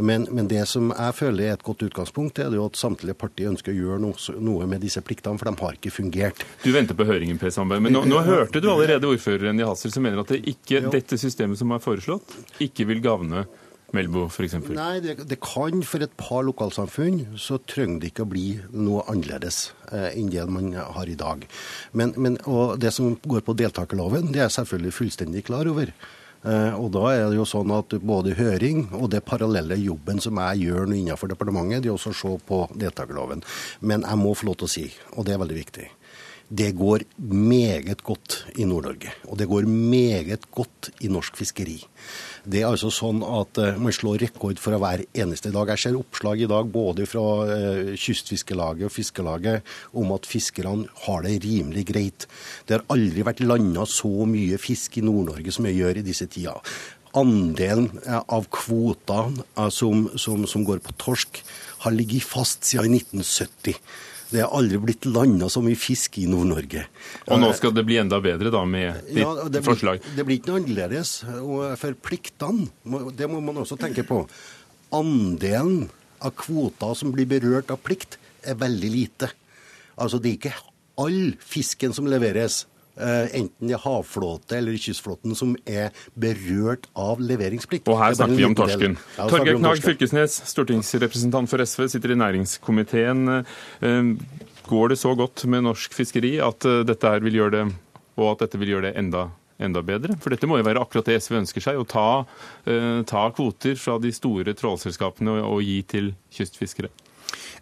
[0.00, 3.74] Men, men, det som jeg føler er et godt utgangspunkt, er at samtlige partier ønsker
[3.74, 6.44] å gjøre noe, noe, med disse pliktene, for de har ikke fungert.
[6.64, 7.82] Du venter på høringen, Per Sandberg.
[7.84, 11.18] Men nå, nå hørte du allerede ordføreren i Hassel som mener at det ikke, dette
[11.20, 13.44] systemet som er foreslått, ikke vil gagne
[13.96, 14.54] Melbo f.eks.?
[14.70, 19.02] Nei, det, det, kan for et par lokalsamfunn så trenger det ikke å bli noe
[19.10, 21.42] annerledes eh, enn det man har i dag.
[21.92, 25.92] Men, men, og det som går på deltakerloven, det er jeg selvfølgelig fullstendig klar over.
[26.40, 30.38] Eh, og da er det jo sånn at både høring og det parallelle jobben som
[30.40, 33.44] jeg gjør nå innenfor departementet, det er også å se på deltakerloven.
[33.84, 35.88] Men jeg må få lov til å si, og det er veldig viktig,
[36.50, 39.12] det går meget godt i Nord-Norge.
[39.30, 41.78] Og det går meget godt i norsk fiskeri.
[42.50, 45.70] Det er altså sånn at uh, man slår rekord for hver eneste dag.
[45.70, 49.68] Jeg ser oppslag i dag både fra uh, Kystfiskelaget og Fiskelaget
[50.00, 52.26] om at fiskerne har det rimelig greit.
[52.66, 56.26] Det har aldri vært landa så mye fisk i Nord-Norge som jeg gjør i disse
[56.32, 56.74] tider.
[57.20, 61.44] Andelen uh, av kvotene som, som, som går på torsk,
[61.84, 63.78] har ligget fast siden 1970.
[64.30, 66.84] Det er aldri blitt landa så mye fisk i Nord-Norge.
[67.28, 70.00] Og nå skal det bli enda bedre da med ditt ja, det forslag?
[70.04, 71.14] Blir, det blir ikke noe annerledes.
[71.42, 72.68] Og for pliktene,
[73.18, 74.22] det må man også tenke på.
[74.94, 75.88] Andelen
[76.22, 79.28] av kvoter som blir berørt av plikt, er veldig lite.
[80.00, 80.58] Altså det er ikke
[81.00, 82.69] all fisken som leveres Eh,
[83.00, 87.88] enten det er havflåte eller kystflåten som er berørt av leveringsplikt.
[87.90, 88.96] Og her snakker vi om torsken.
[89.16, 93.42] Ja, Torgeir Knag Fylkesnes, stortingsrepresentant for SV, sitter i næringskomiteen.
[93.80, 94.14] Eh,
[94.70, 97.66] går det så godt med norsk fiskeri at eh, dette her vil gjøre det,
[98.20, 99.28] og at dette vil gjøre det enda
[99.60, 100.14] enda bedre?
[100.24, 102.24] For dette må jo være akkurat det SV ønsker seg, å ta,
[103.04, 106.88] ta kvoter fra de store trålselskapene og, og gi til kystfiskere.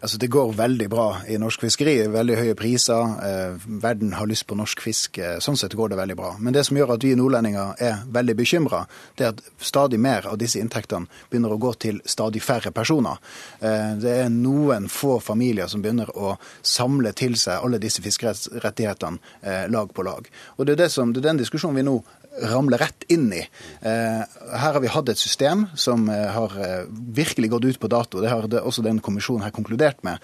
[0.01, 1.95] Altså, det går veldig bra i norsk fiskeri.
[2.07, 3.15] Veldig høye priser.
[3.25, 5.17] Eh, verden har lyst på norsk fisk.
[5.17, 6.33] Eh, sånn sett går det veldig bra.
[6.39, 8.85] Men det som gjør at vi nordlendinger er veldig bekymra,
[9.19, 13.19] det er at stadig mer av disse inntektene begynner å gå til stadig færre personer.
[13.59, 19.19] Eh, det er noen få familier som begynner å samle til seg alle disse fiskerettighetene
[19.41, 20.29] eh, lag på lag.
[20.57, 21.99] Og det er, som, det er den diskusjonen vi nå
[22.41, 23.39] ramler rett inn i.
[23.81, 27.91] Eh, her har vi hatt et system som eh, har eh, virkelig gått ut på
[27.91, 28.21] dato.
[28.21, 30.23] Det har også den kommisjonen her konkludert med.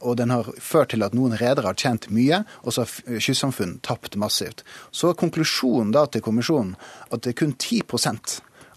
[0.00, 3.78] Og den har ført til at noen redere har tjent mye, og så har kystsamfunn
[3.86, 4.64] tapt massivt.
[4.90, 6.74] Så er konklusjonen da til kommisjonen
[7.10, 7.82] at det er kun 10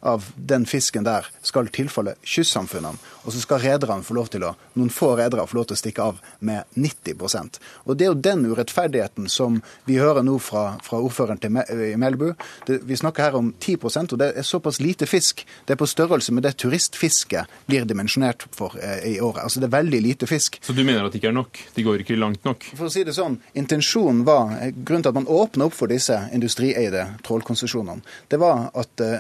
[0.02, 3.00] av den fisken der skal tilfalle kystsamfunnene.
[3.26, 5.82] Og så skal rederne få lov til å, noen få redere få lov til å
[5.82, 10.78] stikke av med 90% Og Det er jo den urettferdigheten som vi hører nå fra,
[10.84, 12.32] fra ordføreren til i Melbu.
[12.68, 15.44] Det, vi snakker her om 10% og det er såpass lite fisk.
[15.66, 19.44] Det er på størrelse med det turistfisket blir dimensjonert for eh, i året.
[19.44, 20.60] Altså det er veldig lite fisk.
[20.64, 21.62] Så du mener at det ikke er nok?
[21.76, 22.70] De går ikke langt nok?
[22.78, 25.92] For å si det sånn, intensjonen var, eh, Grunnen til at man åpna opp for
[25.92, 29.20] disse industrieide trålkonsesjonene, det var at eh,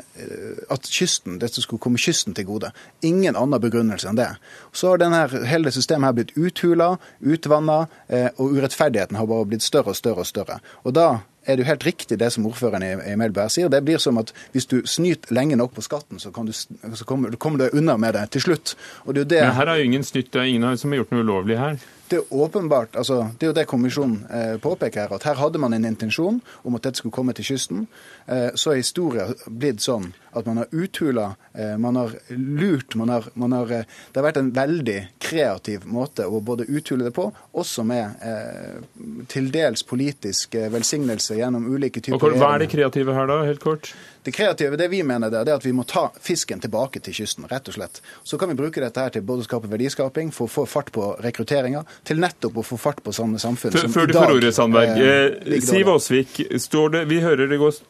[0.74, 2.72] at kysten, dette skulle komme kysten til gode.
[3.06, 4.30] Ingen annen begrunnelse enn det.
[4.72, 9.66] Så har denne, hele systemet her blitt uthula, utvanna, eh, og urettferdigheten har bare blitt
[9.66, 10.60] større og større og større.
[10.84, 11.10] Og da
[11.50, 13.72] er det jo helt riktig det som ordføreren i, i Melbu her sier.
[13.72, 17.36] Det blir som at hvis du snyter lenge nok på skatten, så, du, så kommer,
[17.42, 18.76] kommer, du unna med det til slutt.
[19.06, 19.42] Det det...
[19.44, 21.80] Men her har jo ingen snytt, det er ingen som har gjort noe ulovlig her.
[22.10, 25.60] Det er åpenbart, altså, det er jo det kommisjonen eh, påpeker her, at her hadde
[25.62, 27.84] man en intensjon om at dette skulle komme til kysten.
[28.26, 33.14] Eh, så er historien blitt sånn at man har uthula, eh, man har lurt, man
[33.14, 37.28] har, man har, Det har vært en veldig kreativ måte å både uthule det på,
[37.54, 38.26] også med
[39.30, 43.92] til dels politisk velsignelse gjennom ulike typer Hva er det kreative her, da, helt kort?
[44.24, 47.48] Det kreative, det vi mener, det er at vi må ta fisken tilbake til kysten,
[47.50, 48.02] rett og slett.
[48.28, 50.92] Så kan vi bruke dette her til både å skape verdiskaping, for å få fart
[50.96, 54.54] på rekrutteringa, til nettopp å få fart på sånne samfunn som Før du får ordet,
[54.58, 55.00] Sandberg.
[55.00, 56.42] Eh, Siv Aasvik,
[57.10, 57.82] vi hører det går,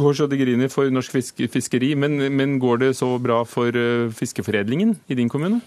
[0.00, 1.20] går så det griner for norsk
[1.52, 5.60] fiskeri, men, men går det så bra for uh, fiskeforedlingen i din kommune?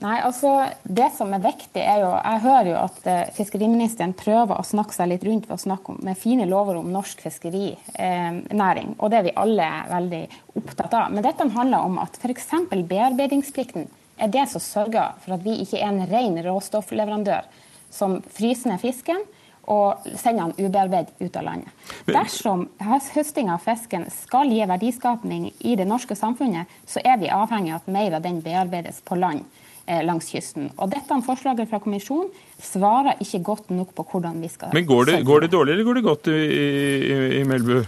[0.00, 0.50] Nei, altså
[0.84, 4.96] Det som er viktig, er jo Jeg hører jo at eh, fiskeriministeren prøver å snakke
[4.96, 8.94] seg litt rundt ved å snakke om, med fine lover om norsk fiskerinæring.
[8.94, 10.22] Eh, og det er vi alle veldig
[10.60, 11.12] opptatt av.
[11.12, 12.50] Men dette handler om at f.eks.
[12.72, 17.48] bearbeidingsplikten er det som sørger for at vi ikke er en ren råstoffleverandør
[17.94, 19.24] som fryser ned fisken
[19.70, 21.70] og sender den ubearbeidet ut av landet.
[22.04, 27.72] Dersom høsting av fisken skal gi verdiskapning i det norske samfunnet, så er vi avhengig
[27.72, 29.44] av at mer av den bearbeides på land.
[29.86, 30.70] Eh, langs kysten.
[30.80, 32.30] Og Dette forslaget fra kommisjonen
[32.62, 35.84] svarer ikke godt nok på hvordan vi skal Men Går det, går det dårlig eller
[35.84, 37.82] går det godt i, i, i Melbu?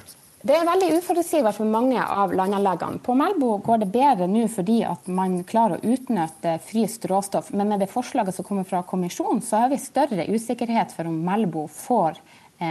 [0.47, 3.01] Det er veldig uforutsigbart for mange av landanleggene.
[3.03, 7.49] På Melbu går det bedre nå fordi at man klarer å utnytte fryst råstoff.
[7.57, 11.17] Men med det forslaget som kommer fra kommisjonen, så har vi større usikkerhet for om
[11.25, 12.21] Melbu får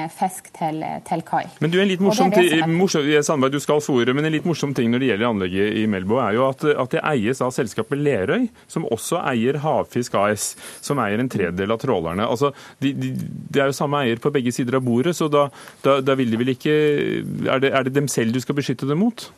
[0.10, 1.44] fisk til, til, kai.
[1.62, 4.48] Men du, en litt morsom, det det morsom, Sandberg, du skal få men en litt
[4.48, 7.54] morsom ting når det gjelder anlegget i Melbo, er jo at, at det eies av
[7.54, 10.48] selskapet Lerøy, som også eier Havfisk AS,
[10.82, 12.26] som eier en tredel av trålerne.
[12.26, 15.48] Altså, de, de, de er jo samme eier på begge sider av bordet, så da,
[15.86, 18.90] da, da vil de vel ikke er det, er det dem selv du skal beskytte
[18.90, 19.30] dem mot?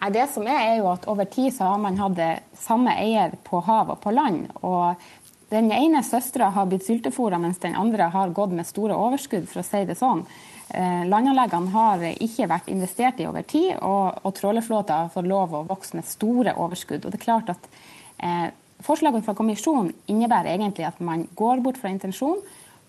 [0.00, 2.20] Nei, det som er, er jo at Over tid så har man hatt
[2.56, 4.46] samme eier på hav og på land.
[4.62, 4.96] og
[5.50, 9.62] den ene søstera har blitt syltefora, mens den andre har gått med store overskudd, for
[9.62, 10.22] å si det sånn.
[10.70, 15.56] Eh, landanleggene har ikke vært investert i over tid, og, og trålerflåta har fått lov
[15.58, 17.02] å vokse med store overskudd.
[17.02, 17.70] Og det er klart at
[18.22, 18.48] eh,
[18.80, 22.40] Forslaget fra kommisjonen innebærer egentlig at man går bort fra intensjonen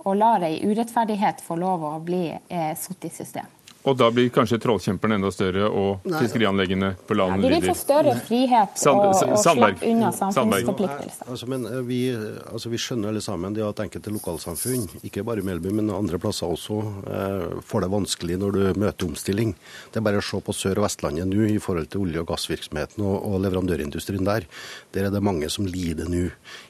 [0.05, 3.49] og lar ei urettferdighet få lov å bli eh, satt i system.
[3.81, 7.75] Og da blir kanskje trollkjemperne enda større, og fiskerianleggene på land ja, De vil få
[7.77, 11.29] større frihet og, og slippe unna samfunnsforpliktelser.
[11.31, 15.45] Altså, men eh, vi, altså, vi, skjønner alle sammen det at enkelte lokalsamfunn, ikke bare
[15.45, 16.77] Melby, men andre plasser også,
[17.09, 19.55] eh, får det vanskelig når du møter omstilling.
[19.89, 22.29] Det er bare å se på Sør- og Vestlandet nå i forhold til olje- og
[22.29, 24.45] gassvirksomheten og, og leverandørindustrien der.
[24.93, 26.27] Der er det mange som lider nå.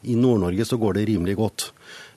[0.07, 1.71] I Nord-Norge så går det rimelig godt.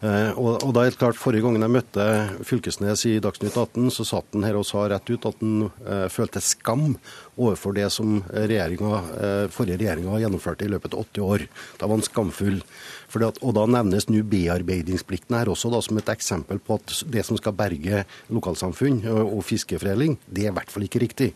[0.04, 2.04] Eh, og, og da er det klart, Forrige gangen jeg møtte
[2.44, 6.08] Fylkesnes i Dagsnytt 18, så satt han her og sa rett ut at han eh,
[6.12, 6.98] følte skam
[7.40, 11.46] overfor det som regjeringa, eh, forrige regjeringa gjennomførte i løpet av 80 år.
[11.80, 12.60] Da var han skamfull.
[13.14, 17.22] At, og Da nevnes nå bearbeidingsplikten her også da, som et eksempel på at det
[17.22, 18.02] som skal berge
[18.34, 21.30] lokalsamfunn og, og fiskeforedling, det er i hvert fall ikke riktig.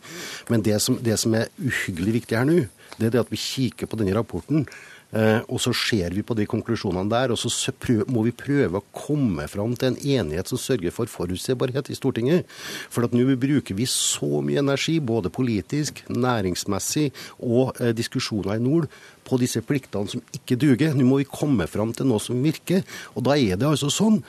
[0.50, 2.64] Men det som, det som er uhyggelig viktig her nå,
[2.98, 4.66] det er det at vi kikker på denne rapporten
[5.08, 7.72] og så ser vi på de konklusjonene der, og så
[8.12, 12.44] må vi prøve å komme fram til en enighet som sørger for forutsigbarhet i Stortinget.
[12.92, 18.64] For at nå bruker vi så mye energi, både politisk, næringsmessig og eh, diskusjoner i
[18.64, 18.88] nord,
[19.28, 20.94] på disse pliktene som ikke duger.
[20.96, 22.84] Nå må vi komme fram til noe som virker.
[23.16, 24.22] Og da er det altså sånn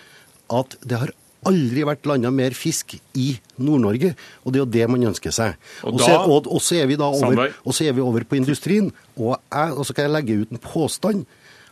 [0.51, 1.13] at det har
[1.47, 3.29] aldri vært landa mer fisk i
[3.61, 5.55] Nord-Norge, og det er jo det man ønsker seg.
[5.83, 9.75] Og, da, og, og, og så, er vi da over, er på industrien, og, jeg,
[9.75, 11.25] og så kan jeg legge ut en påstand.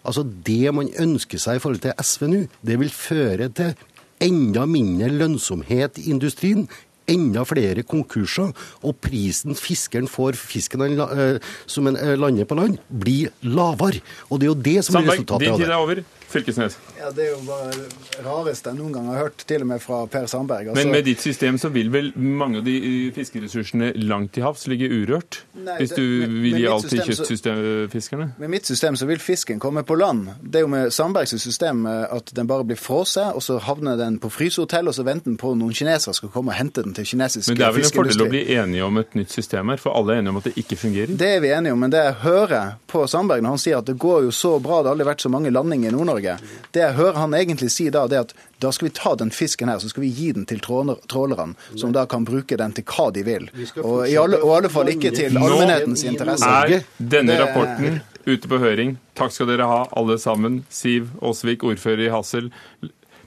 [0.08, 3.76] Altså Det man ønsker seg i forhold til SV nå, det vil føre til
[4.24, 6.66] enda mindre lønnsomhet i industrien,
[7.08, 8.52] enda flere konkurser,
[8.84, 14.02] og prisen fiskeren får fisken han, som en eh, lander på land, blir lavere.
[14.28, 15.54] Og det er jo det som er resultatet av det.
[15.54, 16.04] Din tid er over.
[16.28, 16.78] Fylkesnes?
[17.00, 19.82] Ja, Det er jo bare det rareste jeg noen gang har hørt, til og med
[19.84, 20.72] fra Per Sandberg.
[20.72, 20.84] Altså...
[20.84, 22.78] Men med ditt system så vil vel mange av de
[23.16, 25.42] fiskeressursene langt til havs ligge urørt?
[25.56, 28.30] Nei, hvis du det, med, vil gi alt til kystfiskerne?
[28.42, 30.28] Med mitt system så vil fisken komme på land.
[30.44, 33.96] Det er jo med Sandbergs system eh, at den bare blir frosset, og så havner
[34.00, 36.98] den på frysehotell, og så venter den på noen kinesere skal komme og hente den
[36.98, 37.56] til kinesisk fiskeindustri.
[37.56, 39.96] Men det er vel en fordel å bli enige om et nytt system her, for
[39.96, 41.16] alle er enige om at det ikke fungerer?
[41.24, 43.88] Det er vi enige om, men det jeg hører på Sandberg når han sier at
[43.88, 46.38] det går jo så bra, det har aldri vært så mange landinger i Nord-Norge Nord-Norge.
[46.72, 49.32] Det jeg hører han egentlig si da, det er at da skal vi ta den
[49.32, 52.84] fisken her, så skal vi gi den til trålerne, som da kan bruke den til
[52.90, 53.50] hva de vil.
[53.84, 56.46] Og i alle, og alle fall ikke til allmennhetens interesse.
[56.46, 58.98] Nå Er denne rapporten ute på høring?
[59.18, 60.64] Takk skal dere ha, alle sammen.
[60.70, 62.52] Siv Aasvik, ordfører i Hassel.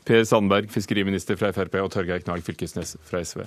[0.05, 3.45] Per Sandberg, fiskeriminister fra Frp, og Torgeir Knag Fylkesnes fra SV.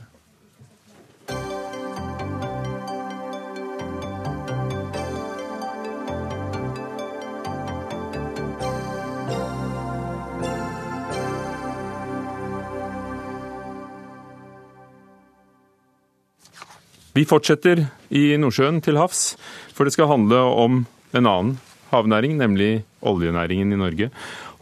[17.14, 19.36] Vi fortsetter i Nordsjøen til havs,
[19.74, 20.80] for det skal handle om
[21.14, 21.52] en annen
[21.92, 24.10] havnæring, nemlig oljenæringen i Norge.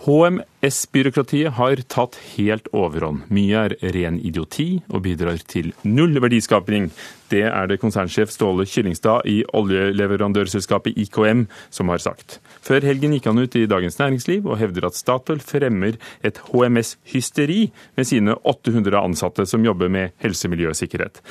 [0.02, 3.28] HMS-byråkratiet har tatt helt overhånd.
[3.30, 6.88] Mye er ren idioti og bidrar til null verdiskaping.
[7.30, 12.39] Det er det konsernsjef Ståle Kyllingstad i oljeleverandørselskapet IKM som har sagt.
[12.66, 17.68] Før helgen gikk han ut i Dagens Næringsliv og hevder at Statoil fremmer et HMS-hysteri
[17.95, 21.22] med sine 800 ansatte som jobber med helse, miljø og sikkerhet.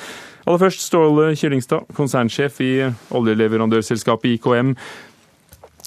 [0.47, 2.73] Aller først Ståle Kyllingstad, konsernsjef i
[3.13, 4.73] oljeleverandørselskapet IKM.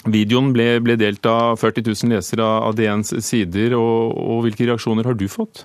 [0.05, 5.09] Videoen ble, ble, delt av 40 000 lesere av DNs sider, og, og hvilke reaksjoner
[5.09, 5.65] har du fått?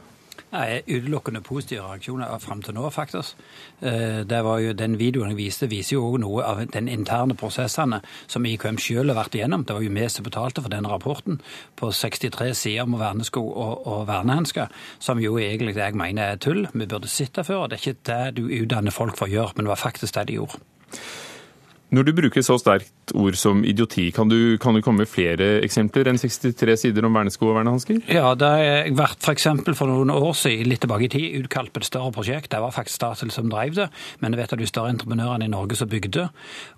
[0.50, 3.38] Nei, Utelukkende positive reaksjoner fram til nå, faktisk.
[3.86, 7.36] Eh, det var jo, den videoen jeg viste, viser jo også noe av den interne
[7.38, 9.68] prosessene som IKM selv har vært igjennom.
[9.68, 11.38] Det var jo vi som betalte for den rapporten
[11.78, 16.66] på 63 sider om vernesko og, og vernehansker, som jo egentlig jeg mener er tull.
[16.74, 17.68] Vi burde sitte før.
[17.68, 20.32] Det er ikke det du utdanner folk for å gjøre, men det var faktisk det
[20.32, 20.64] de gjorde.
[21.94, 25.60] Når du bruker så sterkt ord som idioti, kan du, kan du komme med flere
[25.66, 28.02] eksempler enn 63 sider om vernesko og vernehansker?
[28.12, 29.48] Ja, det har vært f.eks.
[29.66, 32.52] For, for noen år siden, litt tilbake i tid, utkalt på et større prosjekt.
[32.54, 33.88] Det var faktisk Statoil som drev det,
[34.20, 36.28] men jeg vet at de større entreprenørene i Norge som bygde.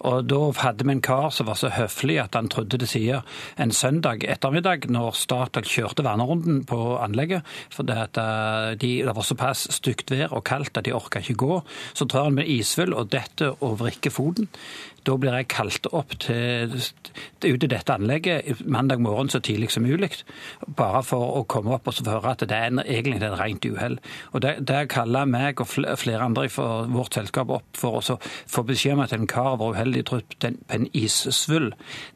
[0.07, 3.25] Og da hadde vi en kar som var så høflig at han trodde det sier
[3.61, 9.15] en søndag ettermiddag, når Statoil kjørte vernerunden på anlegget, for det, at eh, de, det
[9.17, 11.59] var såpass stygt vær og kaldt at de orka ikke gå,
[11.97, 14.49] så trør han med isfull og detter og vrikker foten.
[15.07, 16.75] Da blir jeg kalt opp til,
[17.45, 20.11] ut i dette anlegget mandag morgen så tidlig som mulig.
[20.77, 23.97] Bare for å komme opp og høre at det er en, egentlig et rent uhell.
[24.31, 28.97] Og det, kaller meg og flere andre fra vårt selskap opp for å få beskjed
[28.97, 31.71] om at en kar var uheldig trutt på en issvull.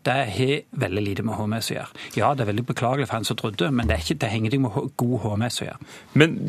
[0.06, 2.06] Det har veldig lite med HMS å gjøre.
[2.18, 4.56] Ja, det er veldig beklagelig for han som trodde, men det, er ikke, det henger
[4.56, 5.92] ikke med god HMS å gjøre.
[6.22, 6.40] Men,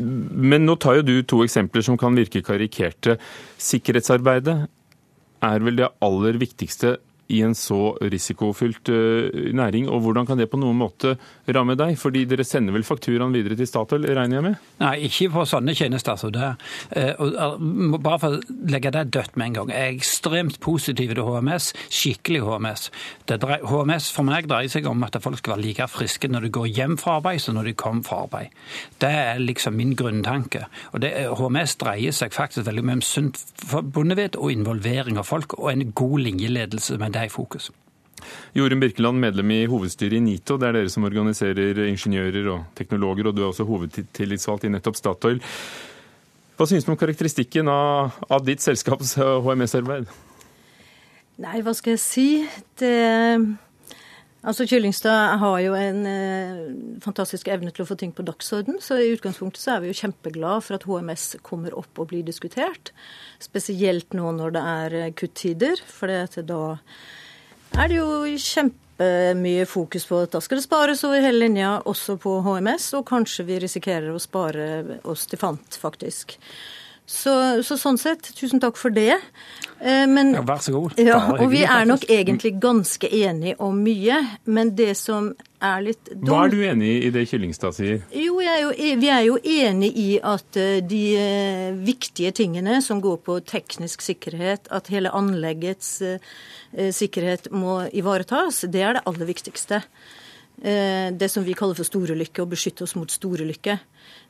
[0.53, 3.17] men nå tar jo du to eksempler som kan virke karikerte.
[3.61, 4.57] Sikkerhetsarbeidet
[5.45, 6.97] er vel det aller viktigste
[7.33, 11.15] i en så risikofylt eh, næring, og hvordan kan det på noen måte
[11.53, 11.97] ramme deg?
[11.99, 14.61] Fordi dere sender vel fakturaen videre til Statoil, regner jeg med?
[14.83, 16.53] Nei, ikke på sånne tjenester som det.
[16.95, 17.19] Eh,
[17.97, 19.73] bare for å legge det dødt med en gang.
[19.75, 22.87] Jeg er ekstremt positiv til HMS, skikkelig HMS.
[23.27, 26.53] Dreier, HMS for meg dreier seg om at folk skal være like friske når de
[26.55, 28.55] går hjem fra arbeid som når de kommer fra arbeid.
[29.03, 30.63] Det er liksom min grunntanke.
[30.93, 35.57] Og det, HMS dreier seg faktisk veldig mye om sunt forbundet og involvering av folk,
[35.59, 36.97] og en god linjeledelse.
[36.97, 37.71] med det i fokus.
[38.57, 40.57] Jorunn Birkeland, medlem i hovedstyret i NITO.
[40.57, 44.97] Det er dere som organiserer ingeniører og teknologer, og du er også hovedtillitsvalgt i nettopp
[44.97, 45.41] Statoil.
[46.57, 50.09] Hva synes du om karakteristikken av, av ditt selskaps HMS-arbeid?
[51.37, 52.29] Nei, hva skal jeg si?
[52.81, 52.95] Det
[54.47, 56.59] Altså, Kyllingstad har jo en eh,
[57.03, 59.97] fantastisk evne til å få ting på dagsorden, så i utgangspunktet så er vi jo
[59.99, 62.93] kjempeglad for at HMS kommer opp og blir diskutert.
[63.43, 66.15] Spesielt nå når det er eh, kuttider, for
[66.47, 66.61] da
[67.75, 72.15] er det jo kjempemye fokus på at da skal det spares over hele linja, også
[72.23, 76.37] på HMS, og kanskje vi risikerer å spare oss til fant, faktisk.
[77.07, 77.31] Så,
[77.63, 79.13] så, sånn sett, tusen takk for det.
[79.79, 80.97] Eh, men, ja, vær så god.
[80.99, 85.29] Ja, og vi er nok egentlig ganske enige om mye, men det som
[85.63, 88.03] er litt dumt Hva er du enig i i det Kyllingstad sier?
[88.11, 92.81] Jo, er jo, e, Vi er jo enig i at eh, de eh, viktige tingene
[92.83, 96.01] som går på teknisk sikkerhet, at hele anleggets
[96.75, 99.79] sikkerhet må ivaretas, det er det aller viktigste.
[100.59, 103.77] Det som vi kaller for storulykke, å beskytte oss mot storulykke.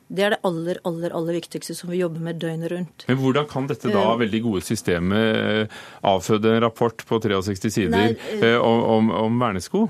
[0.08, 3.04] Det er det aller, aller, aller viktigste som vi jobber med døgnet rundt.
[3.08, 4.18] Men Hvordan kan dette da eh.
[4.24, 9.42] veldig gode systemet eh, avføde en rapport på 63 sider Nei, uh, om, om, om
[9.42, 9.88] vernesko?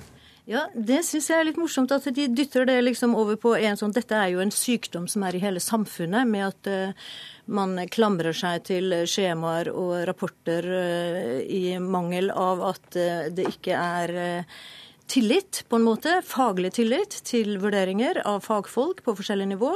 [0.48, 3.76] Ja, Det syns jeg er litt morsomt at de dytter det liksom over på en
[3.76, 6.70] sånn Dette er jo en sykdom som er i hele samfunnet, med at
[7.52, 10.64] man klamrer seg til skjemaer og rapporter
[11.44, 12.96] i mangel av at
[13.36, 14.14] det ikke er
[15.08, 19.74] tillit, på en måte, faglig tillit til vurderinger av fagfolk på forskjellig nivå.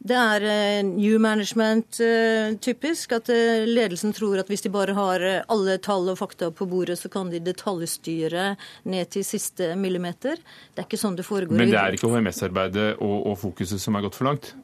[0.00, 4.94] Det er eh, new management eh, typisk, at eh, ledelsen tror at hvis de bare
[4.96, 8.54] har alle tall og fakta på bordet, så kan de detaljstyre
[8.88, 10.40] ned til siste millimeter.
[10.72, 11.52] Det er ikke sånn det foregår.
[11.52, 14.54] Men det er ikke HMS-arbeidet og, og fokuset som er gått for langt?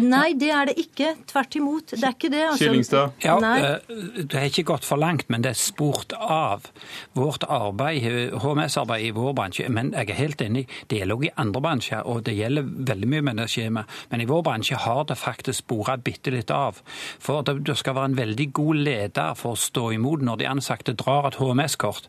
[0.00, 1.10] Nei, det er det ikke.
[1.28, 1.92] Tvert imot.
[1.92, 2.42] Det er ikke det.
[2.46, 2.64] Altså.
[2.64, 3.10] Skillingstad?
[3.24, 6.70] Ja, eh, Det har ikke gått for langt, men det er spurt av.
[7.14, 11.34] Vårt arbeid, HMS-arbeid i vår bransje, men jeg er helt enig, det gjelder også i
[11.36, 12.62] andre bransjer, og det gjelder
[12.92, 13.86] veldig mye med det skjemaet.
[14.10, 16.80] Men i vår bransje har det faktisk sporet bitte litt av.
[17.20, 20.48] For det, det skal være en veldig god leder for å stå imot når de
[20.48, 22.08] ansatte drar et HMS-kort.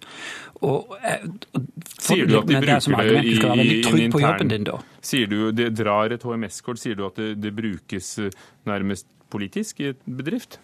[0.64, 1.64] Og, og
[2.03, 4.68] Sier du at de er bruker det i, i en intern din.
[5.03, 8.32] Sier du det drar et HMS-kort, sier du at det, det brukes eh,
[8.70, 10.59] nærmest politisk i et bedrift?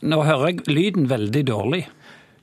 [0.00, 1.82] Nå hører jeg lyden veldig dårlig.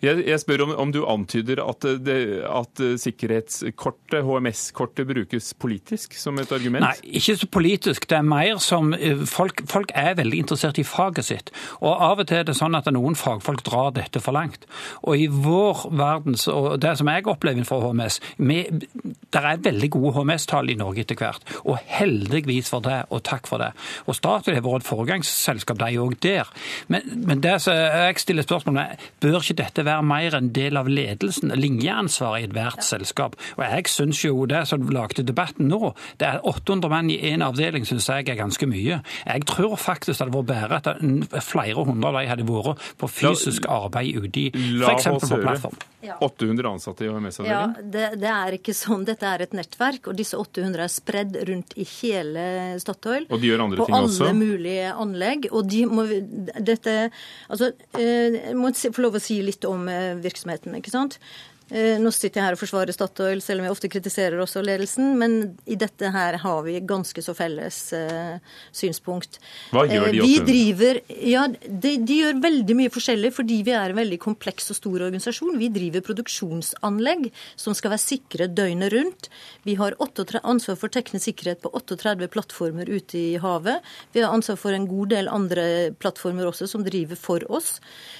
[0.03, 6.37] Jeg, jeg spør om, om du antyder at, det, at sikkerhetskortet, HMS-kortet, brukes politisk som
[6.37, 6.85] et argument?
[6.85, 8.05] Nei, ikke så politisk.
[8.09, 11.49] Det er mer som eh, folk, folk er veldig interessert i faget sitt.
[11.81, 14.67] Og av og til er det sånn at noen fagfolk drar dette for langt.
[15.01, 20.13] Og i vår verden, og det som jeg opplever innenfor HMS Det er veldig gode
[20.19, 21.41] HMS-tall i Norge etter hvert.
[21.65, 23.71] Og heldigvis for det, og takk for det.
[24.05, 26.53] Og Statoil har vært et foregangsselskap, de òg der.
[26.91, 30.79] Men, men det som jeg stiller spørsmål med, bør ikke dette være mer en del
[30.79, 33.37] av ledelsen, linjeansvaret i ethvert selskap?
[33.57, 37.45] Og jeg syns jo det som lagde debatten nå, det er 800 menn i én
[37.45, 39.01] avdeling, syns jeg er ganske mye.
[39.25, 43.11] Jeg tror faktisk det hadde vært bedre at flere hundre av de hadde vært på
[43.11, 45.11] fysisk arbeid ute i f.eks.
[45.27, 45.85] på plattform.
[46.07, 47.91] 800 ansatte i HMS-avdelingen?
[47.91, 49.03] det, det er ikke sånn.
[49.07, 52.45] Dette er et nettverk, og disse 800 er spredd rundt i hele
[52.81, 53.27] Statoil.
[53.31, 54.21] Og de gjør andre på ting også?
[54.21, 55.49] På alle mulige anlegg.
[55.51, 56.95] Og de må Dette
[57.51, 61.19] Altså, eh, jeg må få lov å si litt om eh, virksomheten, ikke sant?
[61.69, 65.13] Eh, Nå sitter jeg her og forsvarer Statoil, selv om jeg ofte kritiserer også ledelsen.
[65.19, 65.37] Men
[65.67, 68.37] i dette her har vi ganske så felles uh,
[68.75, 69.41] synspunkt.
[69.75, 73.73] Hva gjør Eh, de Vi driver Ja, de, de gjør veldig mye forskjellig fordi vi
[73.75, 75.57] er en veldig kompleks og stor organisasjon.
[75.59, 79.29] Vi driver produksjonsanlegg som skal være sikre døgnet rundt.
[79.67, 83.83] Vi har 8, ansvar for teknisk sikkerhet på 38 plattformer ute i havet.
[84.13, 85.65] Vi har ansvar for en god del andre
[85.99, 87.77] plattformer også som driver for oss.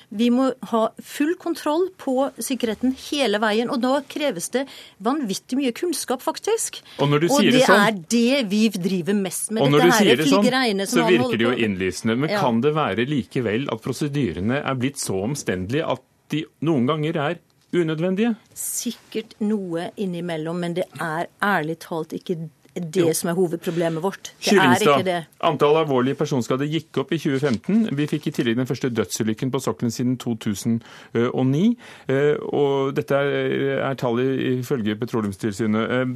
[0.09, 4.65] Vi må ha full kontroll på sikkerheten hele veien, og da kreves det
[5.03, 6.81] vanvittig mye kunnskap, faktisk.
[6.99, 9.63] Og når du sier det det sånn- er det vi driver mest med.
[9.63, 12.17] Og når Dette du sier er det sånn, så virker det jo innlysende.
[12.17, 12.39] Men Ja.
[12.41, 17.39] kan det være likevel at prosedyrene er blitt så omstendelige at de noen ganger er
[17.73, 18.35] unødvendige?
[18.53, 22.49] Sikkert noe innimellom, men det er ærlig talt ikke
[22.79, 23.13] det Jo.
[23.13, 24.31] som er hovedproblemet vårt.
[24.43, 25.25] Det er ikke det.
[25.41, 27.89] antallet alvorlige personskader gikk opp i 2015.
[27.97, 31.77] Vi fikk i tillegg den første dødsulykken på sokkelen siden 2009.
[32.07, 36.07] Eh, Og dette er, er tallet ifølge Petroleumstilsynet.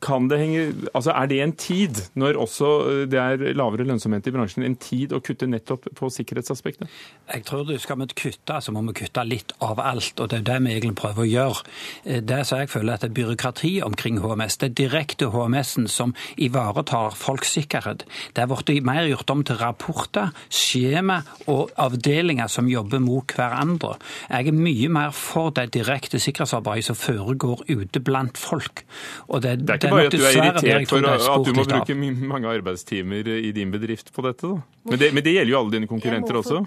[0.00, 0.62] Kan det henge,
[0.94, 4.76] altså Er det en tid, når også eh, det er lavere lønnsomhet i bransjen, en
[4.76, 6.88] tid å kutte nettopp på sikkerhetsaspektet?
[7.34, 10.20] Jeg tror du skal vi kutte, så må vi kutte litt av alt.
[10.20, 11.64] Og det er det vi egentlig prøver å gjøre.
[12.04, 14.58] Eh, Det som jeg føler at det er byråkrati omkring HMS.
[14.58, 18.04] Det er direkte HMS-en som ivaretar folks sikkerhet.
[18.34, 23.96] Det er blitt mer gjort om til rapporter, skjema og avdelinger som jobber mot hverandre.
[24.30, 28.84] Jeg er mye mer for det direkte sikkerhetsarbeidet som foregår ute blant folk.
[29.28, 31.94] Og det, Det er ikke bare at du er irritert for at du må bruke
[32.32, 34.78] mange arbeidstimer i din bedrift på dette, da.
[34.88, 36.62] Men det, men det gjelder jo alle dine konkurrenter også.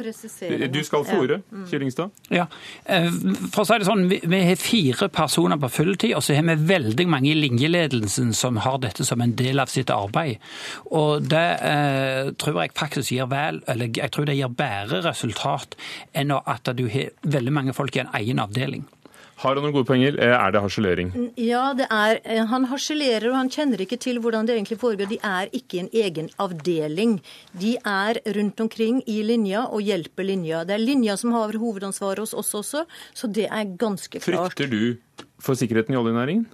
[0.72, 1.58] Du skal få ordet, Ja.
[1.58, 1.66] Mm.
[1.72, 2.12] Kyllingstad.
[2.30, 2.46] Ja,
[2.86, 3.08] eh,
[3.54, 6.46] For å si det sånn, vi, vi har fire personer på fulltid, og så har
[6.46, 10.38] vi veldig mange i linjeledelsen som har dette som en del av sitt arbeid.
[10.92, 15.78] Og det eh, tror jeg faktisk gir vel, eller jeg tror det gir bedre resultat
[16.14, 18.86] enn at du har veldig mange folk i en egen avdeling.
[19.42, 20.18] Har han noen gode poenger?
[20.22, 21.10] Eh, Er det harselering?
[21.36, 25.10] Ja, det er, eh, han harselerer, og han kjenner ikke til hvordan det egentlig foregår.
[25.10, 27.22] De er ikke en egen avdeling.
[27.58, 30.64] De er rundt omkring i linja og hjelper linja.
[30.64, 32.86] Det er linja som har hovedansvaret hos oss også,
[33.16, 34.54] så det er ganske klart.
[34.54, 34.98] Frykter du
[35.40, 36.46] for sikkerheten i oljenæringen?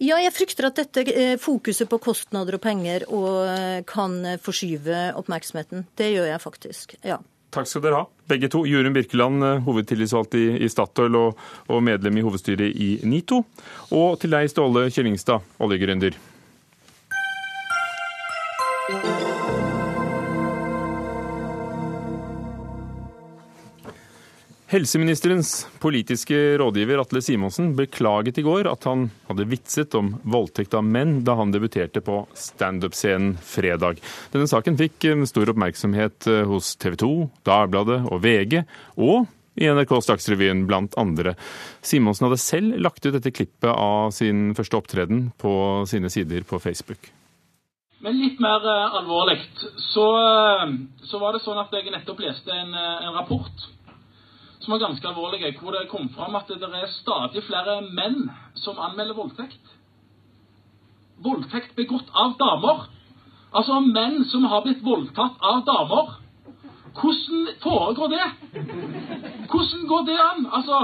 [0.00, 5.84] Ja, jeg frykter at dette eh, fokuset på kostnader og penger og, kan forskyve oppmerksomheten.
[5.94, 7.18] Det gjør jeg faktisk, ja.
[7.52, 8.62] Takk skal dere ha, begge to.
[8.64, 13.42] Jørund Birkeland, eh, hovedtillitsvalgt i, i Statoil og, og medlem i hovedstyret i NITO.
[13.92, 16.16] Og til deg, Ståle Kjellingstad, oljegründer.
[24.72, 30.86] Helseministerens politiske rådgiver Atle Simonsen beklaget i går at han hadde vitset om voldtekt av
[30.88, 34.00] menn da han debuterte på standup-scenen fredag.
[34.32, 37.10] Denne saken fikk eh, stor oppmerksomhet eh, hos TV 2,
[37.44, 38.62] Dagbladet og VG,
[38.96, 39.28] og
[39.60, 41.34] i NRKs Dagsrevyen blant andre.
[41.84, 45.52] Simonsen hadde selv lagt ut dette klippet av sin første opptreden på
[45.92, 47.12] sine sider på Facebook.
[48.00, 49.36] Men litt mer eh, alvorlig,
[49.92, 50.08] så,
[51.04, 53.68] så var det sånn at jeg nettopp leste en, en rapport
[54.62, 58.78] som var ganske alvorlig, hvor det kom fram at det er stadig flere menn som
[58.78, 59.76] anmelder voldtekt.
[61.22, 62.86] Voldtekt begått av damer.
[63.52, 66.14] Altså menn som har blitt voldtatt av damer.
[66.92, 68.26] Hvordan foregår det?
[69.50, 70.46] Hvordan går det an?
[70.52, 70.80] Altså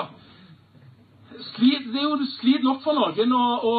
[1.55, 3.75] slid, Det er jo slid nok for noen å, å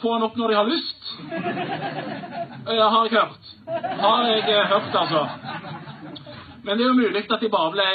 [0.00, 1.08] få han opp når de har lyst.
[1.28, 3.54] Jeg har jeg hørt.
[4.00, 5.24] Har jeg hørt, altså.
[6.62, 7.88] Men det er jo mulig at de bare ble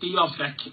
[0.00, 0.66] stiv av skrekk.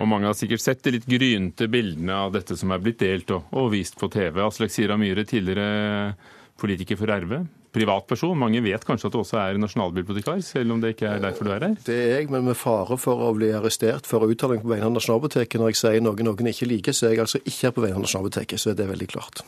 [0.00, 3.30] Og mange har sikkert sett de litt grynte bildene av dette som er blitt delt
[3.36, 4.40] og, og vist på TV.
[4.40, 6.14] Aslak Sira Myhre, tidligere
[6.60, 7.42] politiker for RV.
[7.70, 8.32] Privatperson.
[8.38, 11.52] Mange vet kanskje at du også er nasjonalbibliotekar, selv om det ikke er derfor du
[11.54, 11.76] er her?
[11.86, 14.96] Det er jeg, men med fare for å bli arrestert for uttaling på vegne av
[14.96, 17.84] Nasjonalbiblioteket når jeg sier noe noen ikke liker, så er jeg altså ikke her på
[17.84, 18.64] vegne av Nasjonalbiblioteket.
[18.64, 19.44] Så er det veldig klart.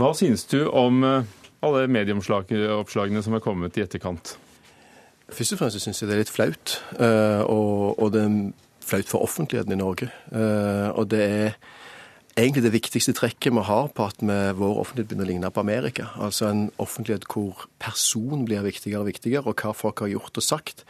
[0.00, 1.34] Hva synes du om eh,
[1.66, 4.34] alle medieoppslagene som er kommet i etterkant?
[5.30, 6.76] Først og fremst syns jeg det er litt flaut.
[6.98, 8.38] Eh, og, og det er
[8.84, 10.10] flaut for offentligheten i Norge.
[10.32, 11.56] Eh, og det er
[12.38, 15.62] egentlig det viktigste trekket vi har på at vi, vår offentlighet begynner å ligne på
[15.62, 16.10] Amerika.
[16.18, 20.46] Altså en offentlighet hvor person blir viktigere og viktigere, og hva folk har gjort og
[20.46, 20.84] sagt.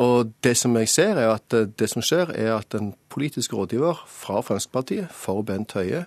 [0.00, 4.06] Og det som jeg ser er at det som skjer, er at en politisk rådgiver
[4.08, 6.06] fra Fremskrittspartiet for Bent Høie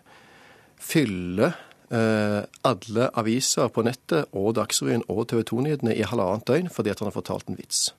[0.81, 6.93] fyller eh, alle aviser på nettet og Dagsrevyen og TV 2-nyhetene i halvannet døgn fordi
[6.93, 7.91] at han har fortalt en vits.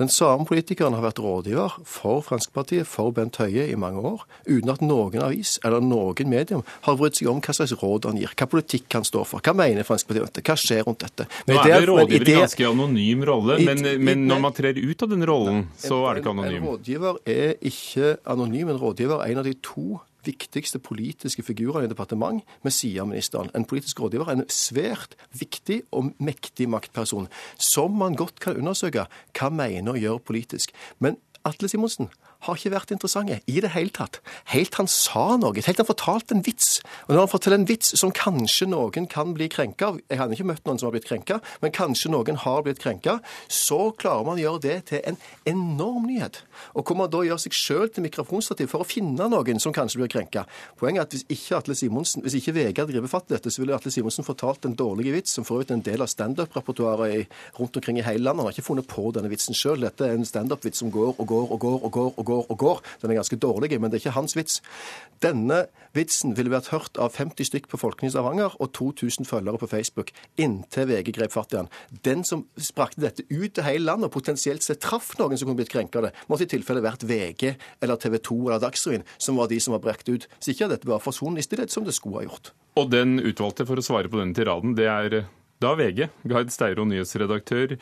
[0.00, 4.72] Den samme politikeren har vært rådgiver for Fremskrittspartiet, for Bent Høie, i mange år, uten
[4.72, 8.32] at noen avis eller noen medium har brydd seg om hva slags råd han gir,
[8.32, 11.26] hva politikk han står for, hva mener Fremskrittspartiet om dette, hva skjer rundt dette.
[11.44, 15.04] Men Nå er det rådgiver i ganske anonym rolle, men, men, når man trer ut
[15.04, 16.56] av den rollen, så er det ikke anonym.
[16.62, 18.72] En rådgiver er ikke anonym.
[18.72, 23.10] En rådgiver er en av de to viktigste politiske figurene i departement med siden av
[23.12, 23.50] ministeren.
[23.54, 29.06] En politisk rådgiver er en svært viktig og mektig maktperson, som man godt kan undersøke
[29.38, 30.74] hva mener og gjør politisk.
[30.98, 31.18] Men
[31.48, 32.10] Atle Simonsen
[32.46, 34.18] har ikke vært interessante i det hele tatt.
[34.50, 36.80] Helt han sa noe, helt han fortalte en vits.
[37.06, 40.34] Og når han forteller en vits som kanskje noen kan bli krenka av, jeg har
[40.34, 44.26] ikke møtt noen som har blitt krenka, men kanskje noen har blitt krenka, så klarer
[44.26, 45.18] man å gjøre det til en
[45.52, 46.42] enorm nyhet.
[46.74, 50.02] Og hvor man da gjør seg sjøl til mikrofonstativ for å finne noen som kanskje
[50.02, 50.44] blir krenka.
[50.80, 53.62] Poenget er at hvis ikke Atle Simonsen, hvis ikke VG hadde fatt i dette, så
[53.62, 57.30] ville Atle Simonsen fortalt en dårlig vits, som for øvrig er en del av standup-repertoaret
[57.58, 58.42] rundt omkring i hele landet.
[58.42, 59.82] Han har ikke funnet på denne vitsen sjøl.
[59.86, 62.50] Dette er en standup-vits som går og går og går og går og går går
[62.50, 62.82] og går.
[63.02, 64.60] Den er ganske dårlig, men det er ikke hans vits.
[65.22, 65.66] Denne
[65.96, 69.68] vitsen ville vært hørt av 50 stykk på Folkene i Stavanger og 2000 følgere på
[69.70, 71.70] Facebook inntil VG grep fatt i han.
[72.04, 75.60] Den som sprakte dette ut til hele landet og potensielt sett traff noen som kunne
[75.60, 77.52] blitt krenka av det, måtte i tilfelle vært VG
[77.82, 80.28] eller TV 2 eller Dagsrevyen, som var de som var brekt ut.
[80.40, 82.52] Så ikke dette var forsonlistighet, som det skulle ha gjort.
[82.80, 85.22] Og den utvalgte for å svare på denne tiraden, det er
[85.62, 86.08] da VG.
[86.26, 87.76] Gard Steiro, nyhetsredaktør.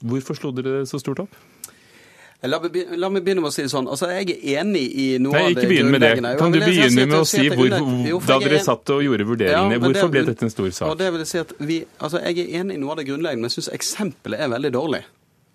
[0.00, 1.40] Hvorfor slo dere så stort opp?
[2.40, 2.56] La,
[3.12, 3.88] meg begynne med å si det sånn.
[3.90, 5.52] Altså, Jeg er enig i noe Nei.
[5.52, 6.14] Ikke begynn med det.
[6.40, 7.68] Kan du begynne med å si hvor,
[8.24, 10.88] da dere satt og gjorde vurderingene, ja, hvorfor det, ble dette en stor sak?
[10.88, 13.44] Og det vil si at vi, altså, Jeg er enig i noe av det grunnleggende,
[13.44, 15.02] men jeg syns eksempelet er veldig dårlig.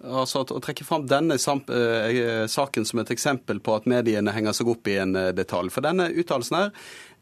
[0.05, 4.85] Altså Å trekke fram denne saken som et eksempel på at mediene henger seg opp
[4.91, 5.73] i en detalj.
[5.73, 6.69] For denne uttalelsen her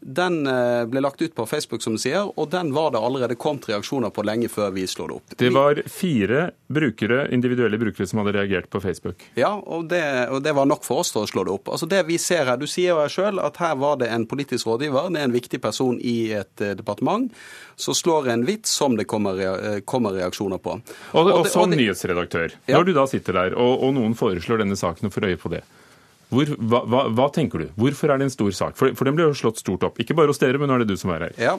[0.06, 3.38] den eh, ble lagt ut på Facebook, som du sier, og den var det allerede
[3.40, 5.36] kommet reaksjoner på lenge før vi slo det opp.
[5.40, 9.24] Det var fire brukere, individuelle brukere som hadde reagert på Facebook?
[9.40, 11.72] Ja, og det, og det var nok for oss til å slå det opp.
[11.74, 14.68] Altså det vi ser her, Du sier jo sjøl at her var det en politisk
[14.70, 17.30] rådgiver, det er en viktig person i et eh, departement,
[17.76, 20.80] som slår en vits som det kommer, eh, kommer reaksjoner på.
[21.14, 22.78] Og, og, og som nyhetsredaktør, ja.
[22.78, 25.64] når du da sitter der, og noen foreslår denne saken og får øye på det.
[26.34, 27.68] Hvor, hva, hva, hva, tenker du?
[27.80, 28.78] Hvorfor er det en stor sak?
[28.80, 30.00] For, for, den ble jo slått stort opp.
[30.02, 31.36] Ikke bare hos dere, men nå er det du som er her.
[31.38, 31.56] Ja.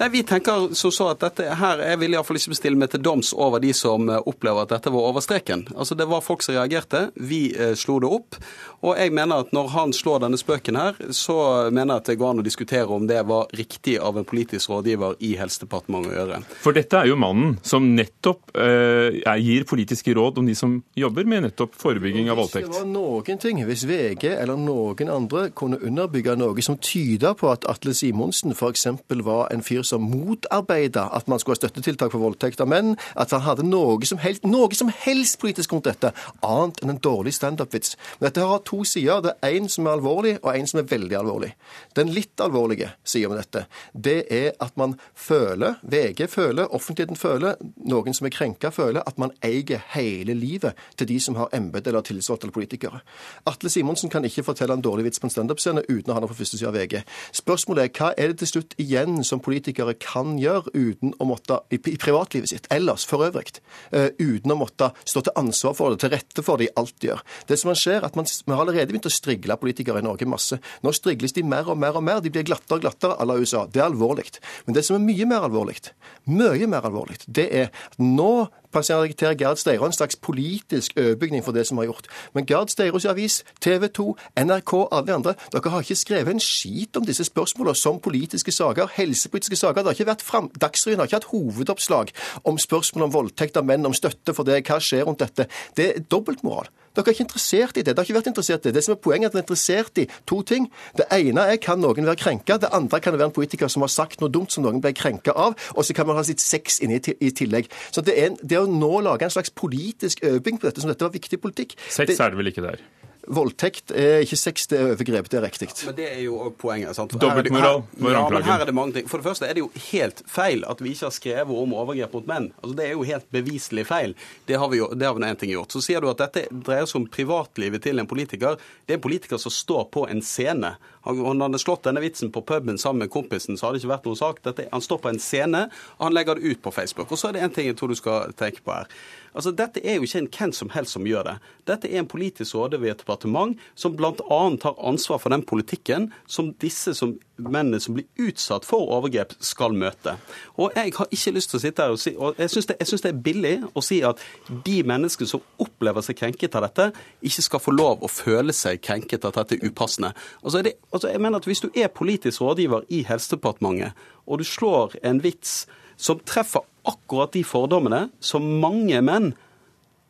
[0.00, 3.02] Nei, Vi tenker så, så at dette her Jeg vil iallfall ikke bestille meg til
[3.04, 5.66] doms over de som eh, opplever at dette var over streken.
[5.74, 7.08] Altså, Det var folk som reagerte.
[7.14, 8.38] Vi eh, slo det opp.
[8.84, 11.36] Og jeg mener at når han slår denne spøken her, så
[11.72, 14.72] mener jeg at det går an å diskutere om det var riktig av en politisk
[14.72, 16.40] rådgiver i Helsedepartementet å gjøre.
[16.64, 21.28] For dette er jo mannen som nettopp eh, gir politiske råd om de som jobber
[21.28, 22.68] med nettopp forebygging av voldtekt.
[22.68, 26.76] Hvis det var noen ting, hvis VG VG eller noen andre kunne underbygge noe som
[26.78, 28.86] tyder på at Atle Simonsen f.eks.
[29.24, 33.32] var en fyr som motarbeida at man skulle ha støttetiltak for voldtekt av menn, at
[33.34, 36.12] han hadde noe som helst, noe som helst politisk rundt dette,
[36.44, 37.96] annet enn en dårlig standup-vits.
[38.22, 39.22] Dette har to sider.
[39.24, 41.52] Det er én som er alvorlig, og én som er veldig alvorlig.
[41.96, 47.58] Den litt alvorlige sida med dette, det er at man føler, VG føler, offentligheten føler,
[47.90, 51.90] noen som er krenka føler, at man eier hele livet til de som har embete
[51.90, 53.00] eller tillitsvalgte eller politikere.
[53.48, 56.22] Atle Simonsen Simonsen kan ikke fortelle en dårlig vits på en standup-scene uten å ha
[56.22, 57.04] den på første side av VG.
[57.38, 61.60] Spørsmålet er hva er det til slutt igjen som politikere kan gjøre uten å måtte,
[61.70, 63.60] i, i privatlivet sitt, ellers for øvrig,
[63.94, 66.96] uh, uten å måtte stå til ansvar for det, til rette for det i alt
[66.98, 67.22] de gjør.
[67.46, 70.26] Det som skjer, er at man, Vi har allerede begynt å strigle politikere i Norge
[70.26, 70.58] masse.
[70.82, 72.18] Nå strigles de mer og mer og mer.
[72.24, 73.64] De blir glattere og glattere à la USA.
[73.70, 74.26] Det er alvorlig.
[74.66, 75.78] Men det som er mye mer alvorlig,
[76.26, 81.56] mye mer alvorlig, det er at nå passerer Gerd Steiro en slags politisk overbygning for
[81.56, 82.08] det som er gjort.
[82.34, 84.06] Men Gerd Steiros avis, TV 2,
[84.44, 88.52] NRK, alle de andre, dere har ikke skrevet en skit om disse spørsmålene som politiske
[88.52, 89.82] saker, helsepolitiske saker.
[89.82, 90.50] Det har ikke vært fram...
[90.60, 92.14] Dagsrevyen har ikke hatt hovedoppslag
[92.44, 95.48] om spørsmål om voldtekt av menn, om støtte for det, hva skjer rundt dette.
[95.76, 96.70] Det er dobbeltmoral.
[96.94, 97.92] Dere er ikke interessert i det.
[97.92, 98.74] Dere har ikke vært interessert i det.
[98.78, 100.68] Det som er Poenget er at dere er interessert i to ting.
[100.98, 102.58] Det ene er kan noen være krenka.
[102.62, 104.94] Det andre kan det være en politiker som har sagt noe dumt som noen ble
[104.96, 105.58] krenka av.
[105.74, 107.70] Og så kan man ha sitt sex inne i tillegg.
[107.90, 111.04] Så det, er, det å nå lage en slags politisk øving på dette, som dette
[111.04, 112.82] var viktig politikk Sex er det vel ikke der?
[113.26, 115.28] Voldtekt er ikke sex, det er overgrep.
[115.32, 115.68] Det er riktig.
[115.86, 116.94] Men det er jo òg poenget.
[116.96, 117.14] sant?
[117.20, 119.08] Dobbeltmoral ja, men her er det mange ting.
[119.08, 122.14] For det første er det jo helt feil at vi ikke har skrevet om overgrep
[122.18, 122.50] mot menn.
[122.62, 124.16] Altså Det er jo helt beviselig feil.
[124.48, 125.72] Det har vi jo det har vi en ting gjort.
[125.72, 128.60] Så sier du at dette dreier seg om privatlivet til en politiker.
[128.84, 130.76] Det er en politiker som står på en scene.
[131.04, 133.92] Han, han hadde slått denne vitsen på puben sammen med kompisen, så hadde det ikke
[133.92, 134.40] vært noen sak.
[134.46, 135.66] Dette, han står på en scene,
[135.98, 137.12] og han legger det ut på Facebook.
[137.12, 138.88] Og så er det en ting jeg tror du skal tenke på her.
[139.34, 141.34] Altså, Dette er jo ikke en hvem som helst som gjør det.
[141.66, 144.40] Dette er en politisk råde ved et departement som bl.a.
[144.62, 149.74] tar ansvar for den politikken som disse som, mennene som blir utsatt for overgrep, skal
[149.74, 150.16] møte.
[150.54, 152.70] Og Jeg har ikke lyst til å sitte her og si, og jeg syns
[153.02, 154.22] det, er billig å si at
[154.66, 156.90] de menneskene som opplever seg krenket av dette,
[157.22, 160.14] ikke skal få lov å føle seg krenket av dette er upassende.
[160.44, 163.92] Altså, det, altså jeg mener at Hvis du er politisk rådgiver i Helsedepartementet,
[164.26, 165.66] og du slår en vits
[165.96, 169.32] som treffer akkurat de fordommene som mange menn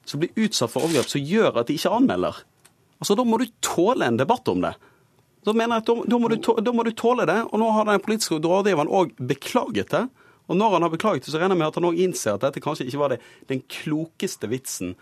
[0.04, 2.42] som blir utsatt for overgrep, som gjør at de ikke anmelder.
[3.00, 4.74] Altså, Da må du tåle en debatt om det.
[5.44, 7.40] Da, mener jeg at da, da, må, du tåle, da må du tåle det.
[7.52, 10.06] Og nå har den politiske rådgiveren òg beklaget det.
[10.48, 12.46] Og når han har beklaget det, så regner jeg med at han òg innser at
[12.46, 14.94] dette kanskje ikke var det, den klokeste vitsen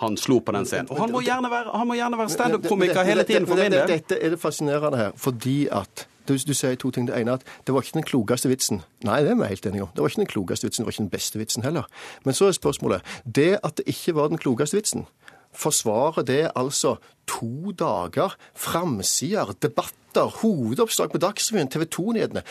[0.00, 0.88] han slo på den scenen.
[0.92, 3.88] Og han må gjerne være, være standup-komiker hele tiden, for min del.
[3.90, 7.06] Dette er det fascinerende her, fordi at du, du, sier to ting.
[7.08, 8.82] Det ene er at det var ikke den klokeste vitsen.
[9.06, 9.92] Nei, det er vi helt enige om.
[9.94, 11.88] Det var ikke den klokeste vitsen, det var ikke den beste vitsen heller.
[12.24, 15.06] Men så er spørsmålet Det at det ikke var den klokeste vitsen,
[15.52, 16.96] forsvarer det altså
[17.28, 22.44] to dager, framsider, debatter, hovedoppslag på Dagsrevyen, TV 2-nyhetene?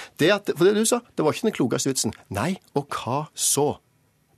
[0.55, 2.13] For det du sa, det var ikke den klokeste vitsen.
[2.29, 3.73] Nei, og hva så?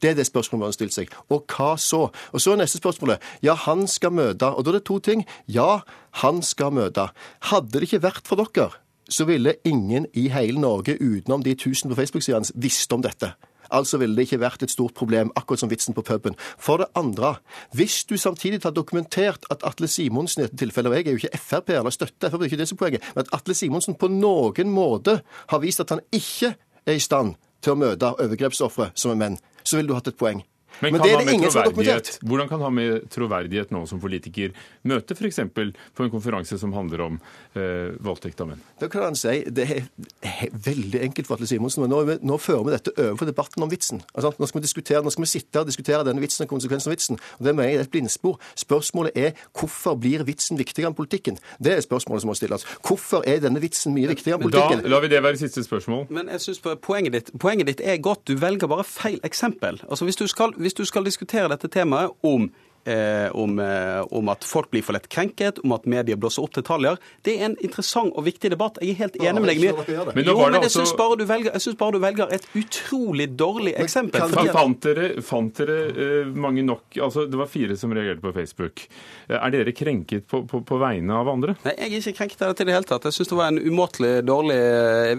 [0.04, 1.12] Det er det spørsmålet man har stilt seg.
[1.32, 2.10] Og hva så?
[2.36, 3.24] Og så er neste spørsmålet.
[3.46, 4.50] Ja, han skal møte.
[4.52, 5.24] Og da er det to ting.
[5.48, 5.80] Ja,
[6.20, 7.08] han skal møte.
[7.48, 8.74] Hadde det ikke vært for dere,
[9.10, 13.34] så ville ingen i hele Norge utenom de tusen på Facebook-sidene visst om dette.
[13.74, 16.36] Altså ville det ikke vært et stort problem, akkurat som vitsen på puben.
[16.62, 17.36] For det andre,
[17.74, 21.22] hvis du samtidig har dokumentert at Atle Simonsen i dette tilfellet, og jeg er jo
[21.24, 23.58] ikke Frp eller støtter Frp, det er ikke det som er poenget, men at Atle
[23.58, 26.54] Simonsen på noen måte har vist at han ikke
[26.86, 30.20] er i stand til å møte overgrepsofre som er menn, så ville du hatt et
[30.20, 30.44] poeng.
[30.82, 32.18] Men, Men det er det ingen som har dokumentert.
[32.24, 34.54] Hvordan kan han med troverdighet nå som politiker
[34.90, 35.40] møte f.eks.
[35.54, 37.20] på en konferanse som handler om
[37.54, 38.64] eh, voldtekt av menn?
[38.82, 39.84] Da kan han si det er,
[40.54, 41.86] veldig enkelt for Atle Simonsen.
[41.86, 44.02] men nå, nå, fører vi dette over for debatten om vitsen.
[44.14, 46.92] Altså, nå skal vi diskutere, nå skal vi sitte og diskutere denne vitsen og konsekvensen
[46.92, 47.22] av vitsen.
[47.38, 48.40] og Det mener jeg er et blindspor.
[48.60, 51.40] Spørsmålet er hvorfor blir vitsen viktigere enn politikken?
[51.64, 52.66] Det er spørsmålet som må stilles.
[52.84, 54.84] Hvorfor er denne vitsen mye viktigere enn politikken?
[54.84, 56.08] Da lar vi det være siste spørsmål.
[56.14, 58.26] Men jeg synes poenget ditt, poenget ditt er godt.
[58.28, 59.80] Du velger bare feil eksempel.
[59.90, 62.50] Altså hvis du skal hvis du skal diskutere dette temaet om
[62.86, 66.52] Eh, om, eh, om, at folk blir for lett krenket, om at media blåser opp
[66.52, 66.98] detaljer.
[67.24, 68.76] Det er en interessant og viktig debatt.
[68.84, 69.62] Jeg er helt enig med deg.
[70.12, 74.26] Men, jo, men jeg syns bare, bare, du velger et utrolig dårlig eksempel.
[74.34, 78.34] Kan, fant dere, fant dere uh, mange nok altså Det var fire som reagerte på
[78.36, 78.84] Facebook.
[79.32, 81.56] Er dere krenket på, på, på, vegne av andre?
[81.64, 83.08] Nei, Jeg er ikke krenket av det i det hele tatt.
[83.08, 84.60] Jeg syns det var en umåtelig dårlig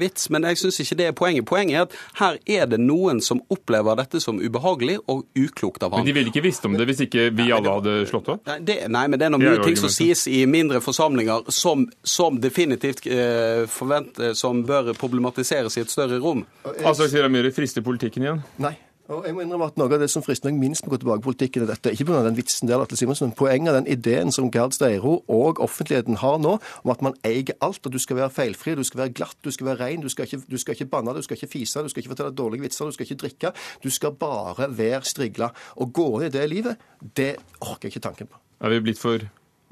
[0.05, 0.29] vits.
[0.35, 1.49] Men jeg syns ikke det er poenget.
[1.49, 5.97] Poenget er at her er det noen som opplever dette som ubehagelig og uklokt av
[5.97, 6.05] han.
[6.05, 8.45] Men de ville ikke visst om det hvis ikke vi alle hadde slått opp?
[8.49, 11.87] Nei, det, nei men det er noen mye ting som sies i mindre forsamlinger som,
[12.03, 16.45] som definitivt eh, forvent, som bør problematiseres i et større rom.
[16.77, 18.43] Altså, sier Myhre, frister politikken igjen?
[18.63, 18.77] Nei.
[19.13, 21.03] Og jeg må innrømme at Noe av det som frister meg minst med å gå
[21.03, 21.93] tilbake i politikken, er dette.
[21.93, 22.23] Ikke pga.
[22.25, 26.23] den vitsen der, Atle Simonsen, men poenget av den ideen som Gerd Steiro og offentligheten
[26.23, 29.15] har nå, om at man eier alt, og du skal være feilfri, du skal være
[29.21, 31.53] glatt, du skal være rein, du skal ikke, du skal ikke banne, du skal ikke
[31.53, 33.53] fise, du skal ikke fortelle dårlige vitser, du skal ikke drikke.
[33.85, 35.53] Du skal bare være strigla.
[35.53, 38.41] Å gå inn i det livet, det orker jeg ikke tanken på.
[38.65, 39.21] Er vi blitt for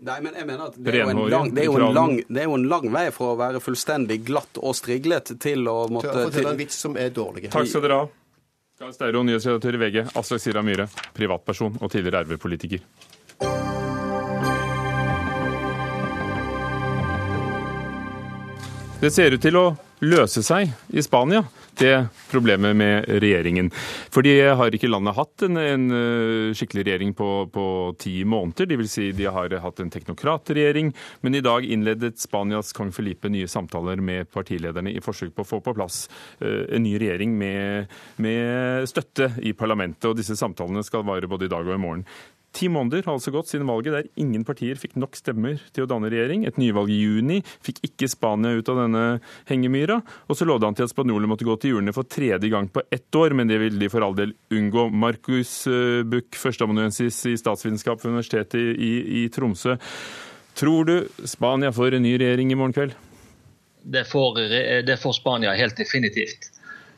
[0.02, 2.64] Nei, men jeg mener at det er, lang, det, er lang, det er, jo en
[2.66, 6.54] lang, vei fra å være fullstendig glatt og striglet til å måtte Til å fortelle
[6.56, 7.52] en vits som er dårlig.
[7.54, 8.08] Takk skal dere ha.
[8.82, 10.00] Oskar Stauro, nyhetsredaktør i VG.
[10.18, 12.80] Aslak Sira Myhre, privatperson og tidligere RV-politiker.
[18.98, 19.62] Det ser ut til å
[20.02, 21.44] løse seg i Spania
[21.80, 23.70] det problemet med regjeringen.
[24.12, 27.66] For de har ikke landet hatt en, en eh, skikkelig regjering på, på,
[28.00, 28.68] ti måneder.
[28.68, 30.92] De vil si de har hatt en teknokratregjering.
[31.24, 35.48] Men i dag innledet Spanias kong Felipe nye samtaler med partilederne i forsøk på å
[35.48, 36.04] få på plass
[36.42, 37.92] uh, en ny regjering med,
[38.22, 40.10] med støtte i parlamentet.
[40.10, 42.06] Og disse samtalene skal vare både i dag og i morgen.
[42.52, 45.88] Ti måneder har altså gått siden valget der ingen partier fikk nok stemmer til å
[45.88, 46.44] danne regjering.
[46.44, 49.04] Et nyvalg i juni fikk ikke Spania ut av denne
[49.48, 50.02] hengemyra.
[50.28, 52.84] Og så lovde han til at spanjolene måtte gå til hjulene for tredje gang på
[52.92, 54.90] ett år, men det vil de for all del unngå.
[54.92, 58.92] Markus eh, Buch, førsteamanuensis i statsvitenskap ved Universitetet i,
[59.22, 59.78] i, Tromsø.
[60.58, 62.98] Tror du Spania får en ny regjering i morgen kveld?
[63.82, 64.42] Det får,
[64.84, 66.52] det får Spania helt definitivt.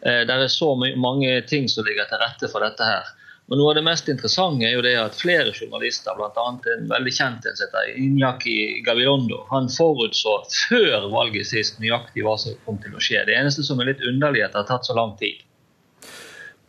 [0.05, 3.15] Eh, det er så mange ting som ligger til rette for dette her.
[3.53, 6.45] Og Noe av det mest interessante er jo det at flere journalister, bl.a.
[6.72, 10.38] en veldig kjent en heter Iñaki Gavilondo, han forutså
[10.70, 13.26] før valget sist nøyaktig hva som kom til å skje.
[13.28, 15.45] Det eneste som er litt underlig, er at det har tatt så lang tid.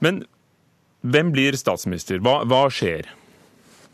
[0.03, 0.25] Men
[1.07, 2.19] hvem blir statsminister?
[2.25, 3.07] Hva, hva skjer?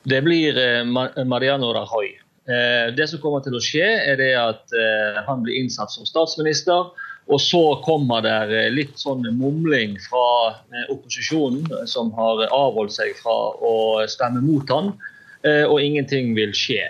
[0.10, 2.10] Det blir eh, Mariano Rajoy.
[2.50, 6.08] Eh, det som kommer til å skje, er det at eh, han blir innsatt som
[6.10, 6.90] statsminister.
[7.32, 12.98] Og så kommer det eh, litt sånn mumling fra eh, opposisjonen, eh, som har avholdt
[12.98, 13.76] seg fra å
[14.12, 14.94] stemme mot han,
[15.42, 16.84] og ingenting vil skje.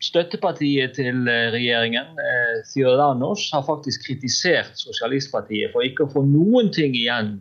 [0.00, 2.14] Støttepartiet til regjeringen,
[2.70, 7.34] Ciudadanos, har faktisk kritisert Sosialistpartiet for ikke å få noen ting igjen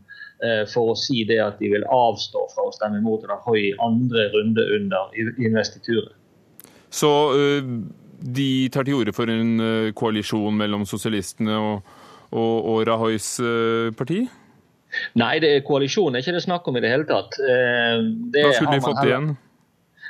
[0.74, 4.28] for å si det at de vil avstå fra å stemme mot Rajoy i andre
[4.36, 6.12] runde under investituret.
[6.92, 7.14] Så
[8.20, 11.96] de tar til orde for en eh, koalisjon mellom sosialistene og,
[12.32, 14.24] og, og Rahoys eh, parti?
[15.20, 17.36] Nei, det er koalisjon det er ikke det snakk om i det hele tatt.
[17.40, 19.34] Eh, det Hva skulle de fått igjen?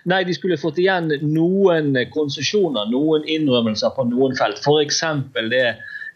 [0.05, 4.61] Nei, De skulle fått igjen noen konsesjoner, noen innrømmelser på noen felt.
[4.61, 5.01] F.eks.
[5.49, 5.65] det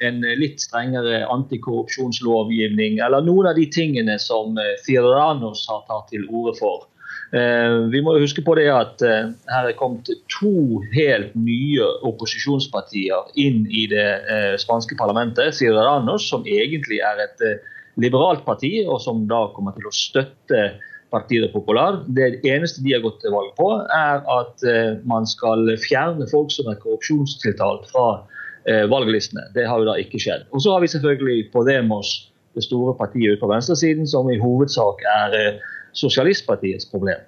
[0.06, 4.54] en litt strengere antikorrupsjonslovgivning, eller noen av de tingene som
[4.86, 6.86] Ciudadanos har tatt til orde for.
[7.30, 13.36] Eh, vi må huske på det at eh, her er kommet to helt nye opposisjonspartier
[13.38, 15.54] inn i det eh, spanske parlamentet.
[15.60, 17.46] Ciudadanos, som egentlig er et
[18.02, 20.64] liberalt parti, og som da kommer til å støtte
[21.14, 22.02] Partiet Popular.
[22.06, 24.66] Det eneste de har gått til valg på, er at
[25.10, 28.12] man skal fjerne folk som er korrupsjonstiltalt fra
[28.92, 29.48] valglistene.
[29.56, 30.46] Det har jo da ikke skjedd.
[30.54, 32.12] Og så har vi selvfølgelig Podemos,
[32.54, 35.58] det store partiet ute på venstresiden, som i hovedsak er
[35.98, 37.28] sosialistpartiets problem.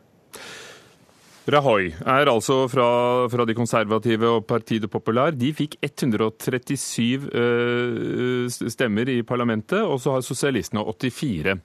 [1.50, 2.86] Rahoy er altså fra,
[3.32, 5.34] fra, de konservative og Partido Popular.
[5.34, 11.56] De fikk 137 uh, stemmer i parlamentet, og så har sosialistene 84.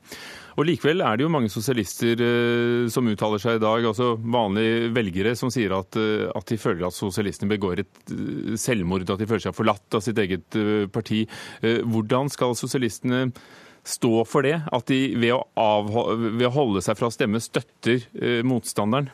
[0.56, 4.88] Og Likevel er det jo mange sosialister uh, som uttaler seg i dag, altså vanlige
[4.96, 8.16] velgere, som sier at, uh, at de føler at sosialistene begår et
[8.56, 10.56] selvmord, at de føler seg forlatt av sitt eget
[10.92, 11.26] parti.
[11.60, 13.26] hvordan skal sosialistene
[13.86, 14.58] stå for det?
[14.74, 19.10] At de ved å, avholde, ved å holde seg fra å stemme støtter eh, motstanderen?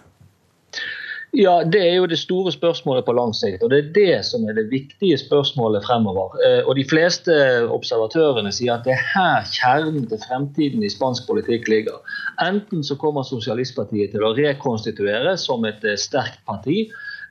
[1.32, 3.62] Ja, Det er jo det store spørsmålet på lang sikt.
[3.62, 6.36] og Det er det som er det viktige spørsmålet fremover.
[6.44, 7.32] Eh, og De fleste
[7.72, 12.04] observatørene sier at det er her kjernen til fremtiden i spansk politikk ligger.
[12.44, 16.90] Enten så kommer Sosialistpartiet til å rekonstituere som et eh, sterkt parti,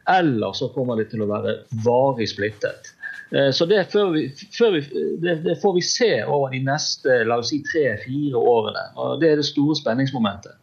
[0.09, 2.95] eller så kommer det til å være varig splittet.
[3.31, 4.25] Eh, så det, vi,
[4.71, 4.81] vi,
[5.21, 8.89] det, det, får vi se over de neste la oss si, tre-fire årene.
[8.99, 10.57] og Det er det store spenningsmomentet.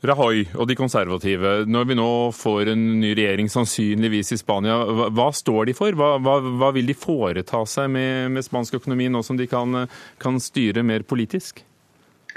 [0.00, 4.78] Rahoy og de konservative, når vi nå får en ny regjering sannsynligvis i Spania,
[5.12, 5.92] hva, står de for?
[5.92, 9.82] Hva, hva, hva, vil de foreta seg med, med spansk økonomi nå som de kan,
[10.20, 11.60] kan styre mer politisk?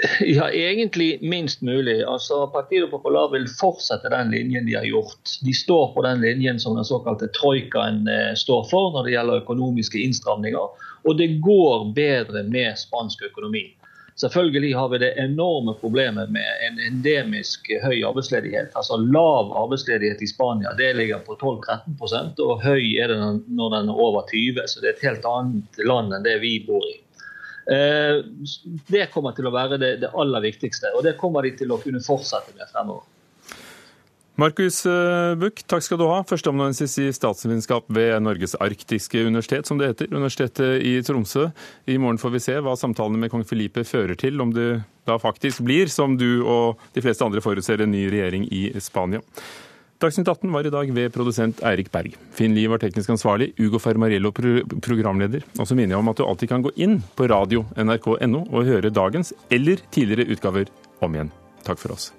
[0.20, 2.02] Ja, egentlig minst mulig.
[2.02, 5.38] Altså, Partiet Popular vil fortsette den linjen de har gjort.
[5.44, 9.44] De står på den linjen som den såkalte troikaen eh, står for når det gjelder
[9.44, 10.84] økonomiske innstramninger.
[11.04, 13.68] Og det går bedre med spansk økonomi.
[14.16, 18.70] Selvfølgelig har vi det enorme problemet med en endemisk høy arbeidsledighet.
[18.78, 23.90] Altså Lav arbeidsledighet i Spania det ligger på 12-13 og høy er det når den
[23.90, 26.94] er over 20 Så det er et helt annet land enn det vi bor i.
[27.70, 28.20] Eh,
[28.92, 31.80] det kommer til å være det, det, aller viktigste, og det kommer de til å
[31.80, 33.08] kunne fortsette med fremover.
[34.40, 36.18] Markus eh, Buch, takk skal du ha.
[36.26, 40.10] Førsteamanuensis i statsvitenskap ved Norges arktiske universitet, som det heter.
[40.10, 41.46] Universitetet i Tromsø.
[41.86, 45.20] I morgen får vi se hva samtalene med kong Filipe fører til, om det da
[45.22, 49.22] faktisk blir, som du og de fleste andre forutser, en ny regjering i Spania.
[50.02, 52.16] Dagsnytt 18 var i dag ved produsent Eirik Berg.
[52.34, 55.46] Finn Lie var teknisk ansvarlig, Ugo Fermariello pro programleder.
[55.58, 58.68] Og så minner jeg om at du alltid kan gå inn på radio nrk.no og
[58.68, 60.74] høre dagens eller tidligere utgaver
[61.04, 61.32] om igjen.
[61.64, 62.10] Takk for oss.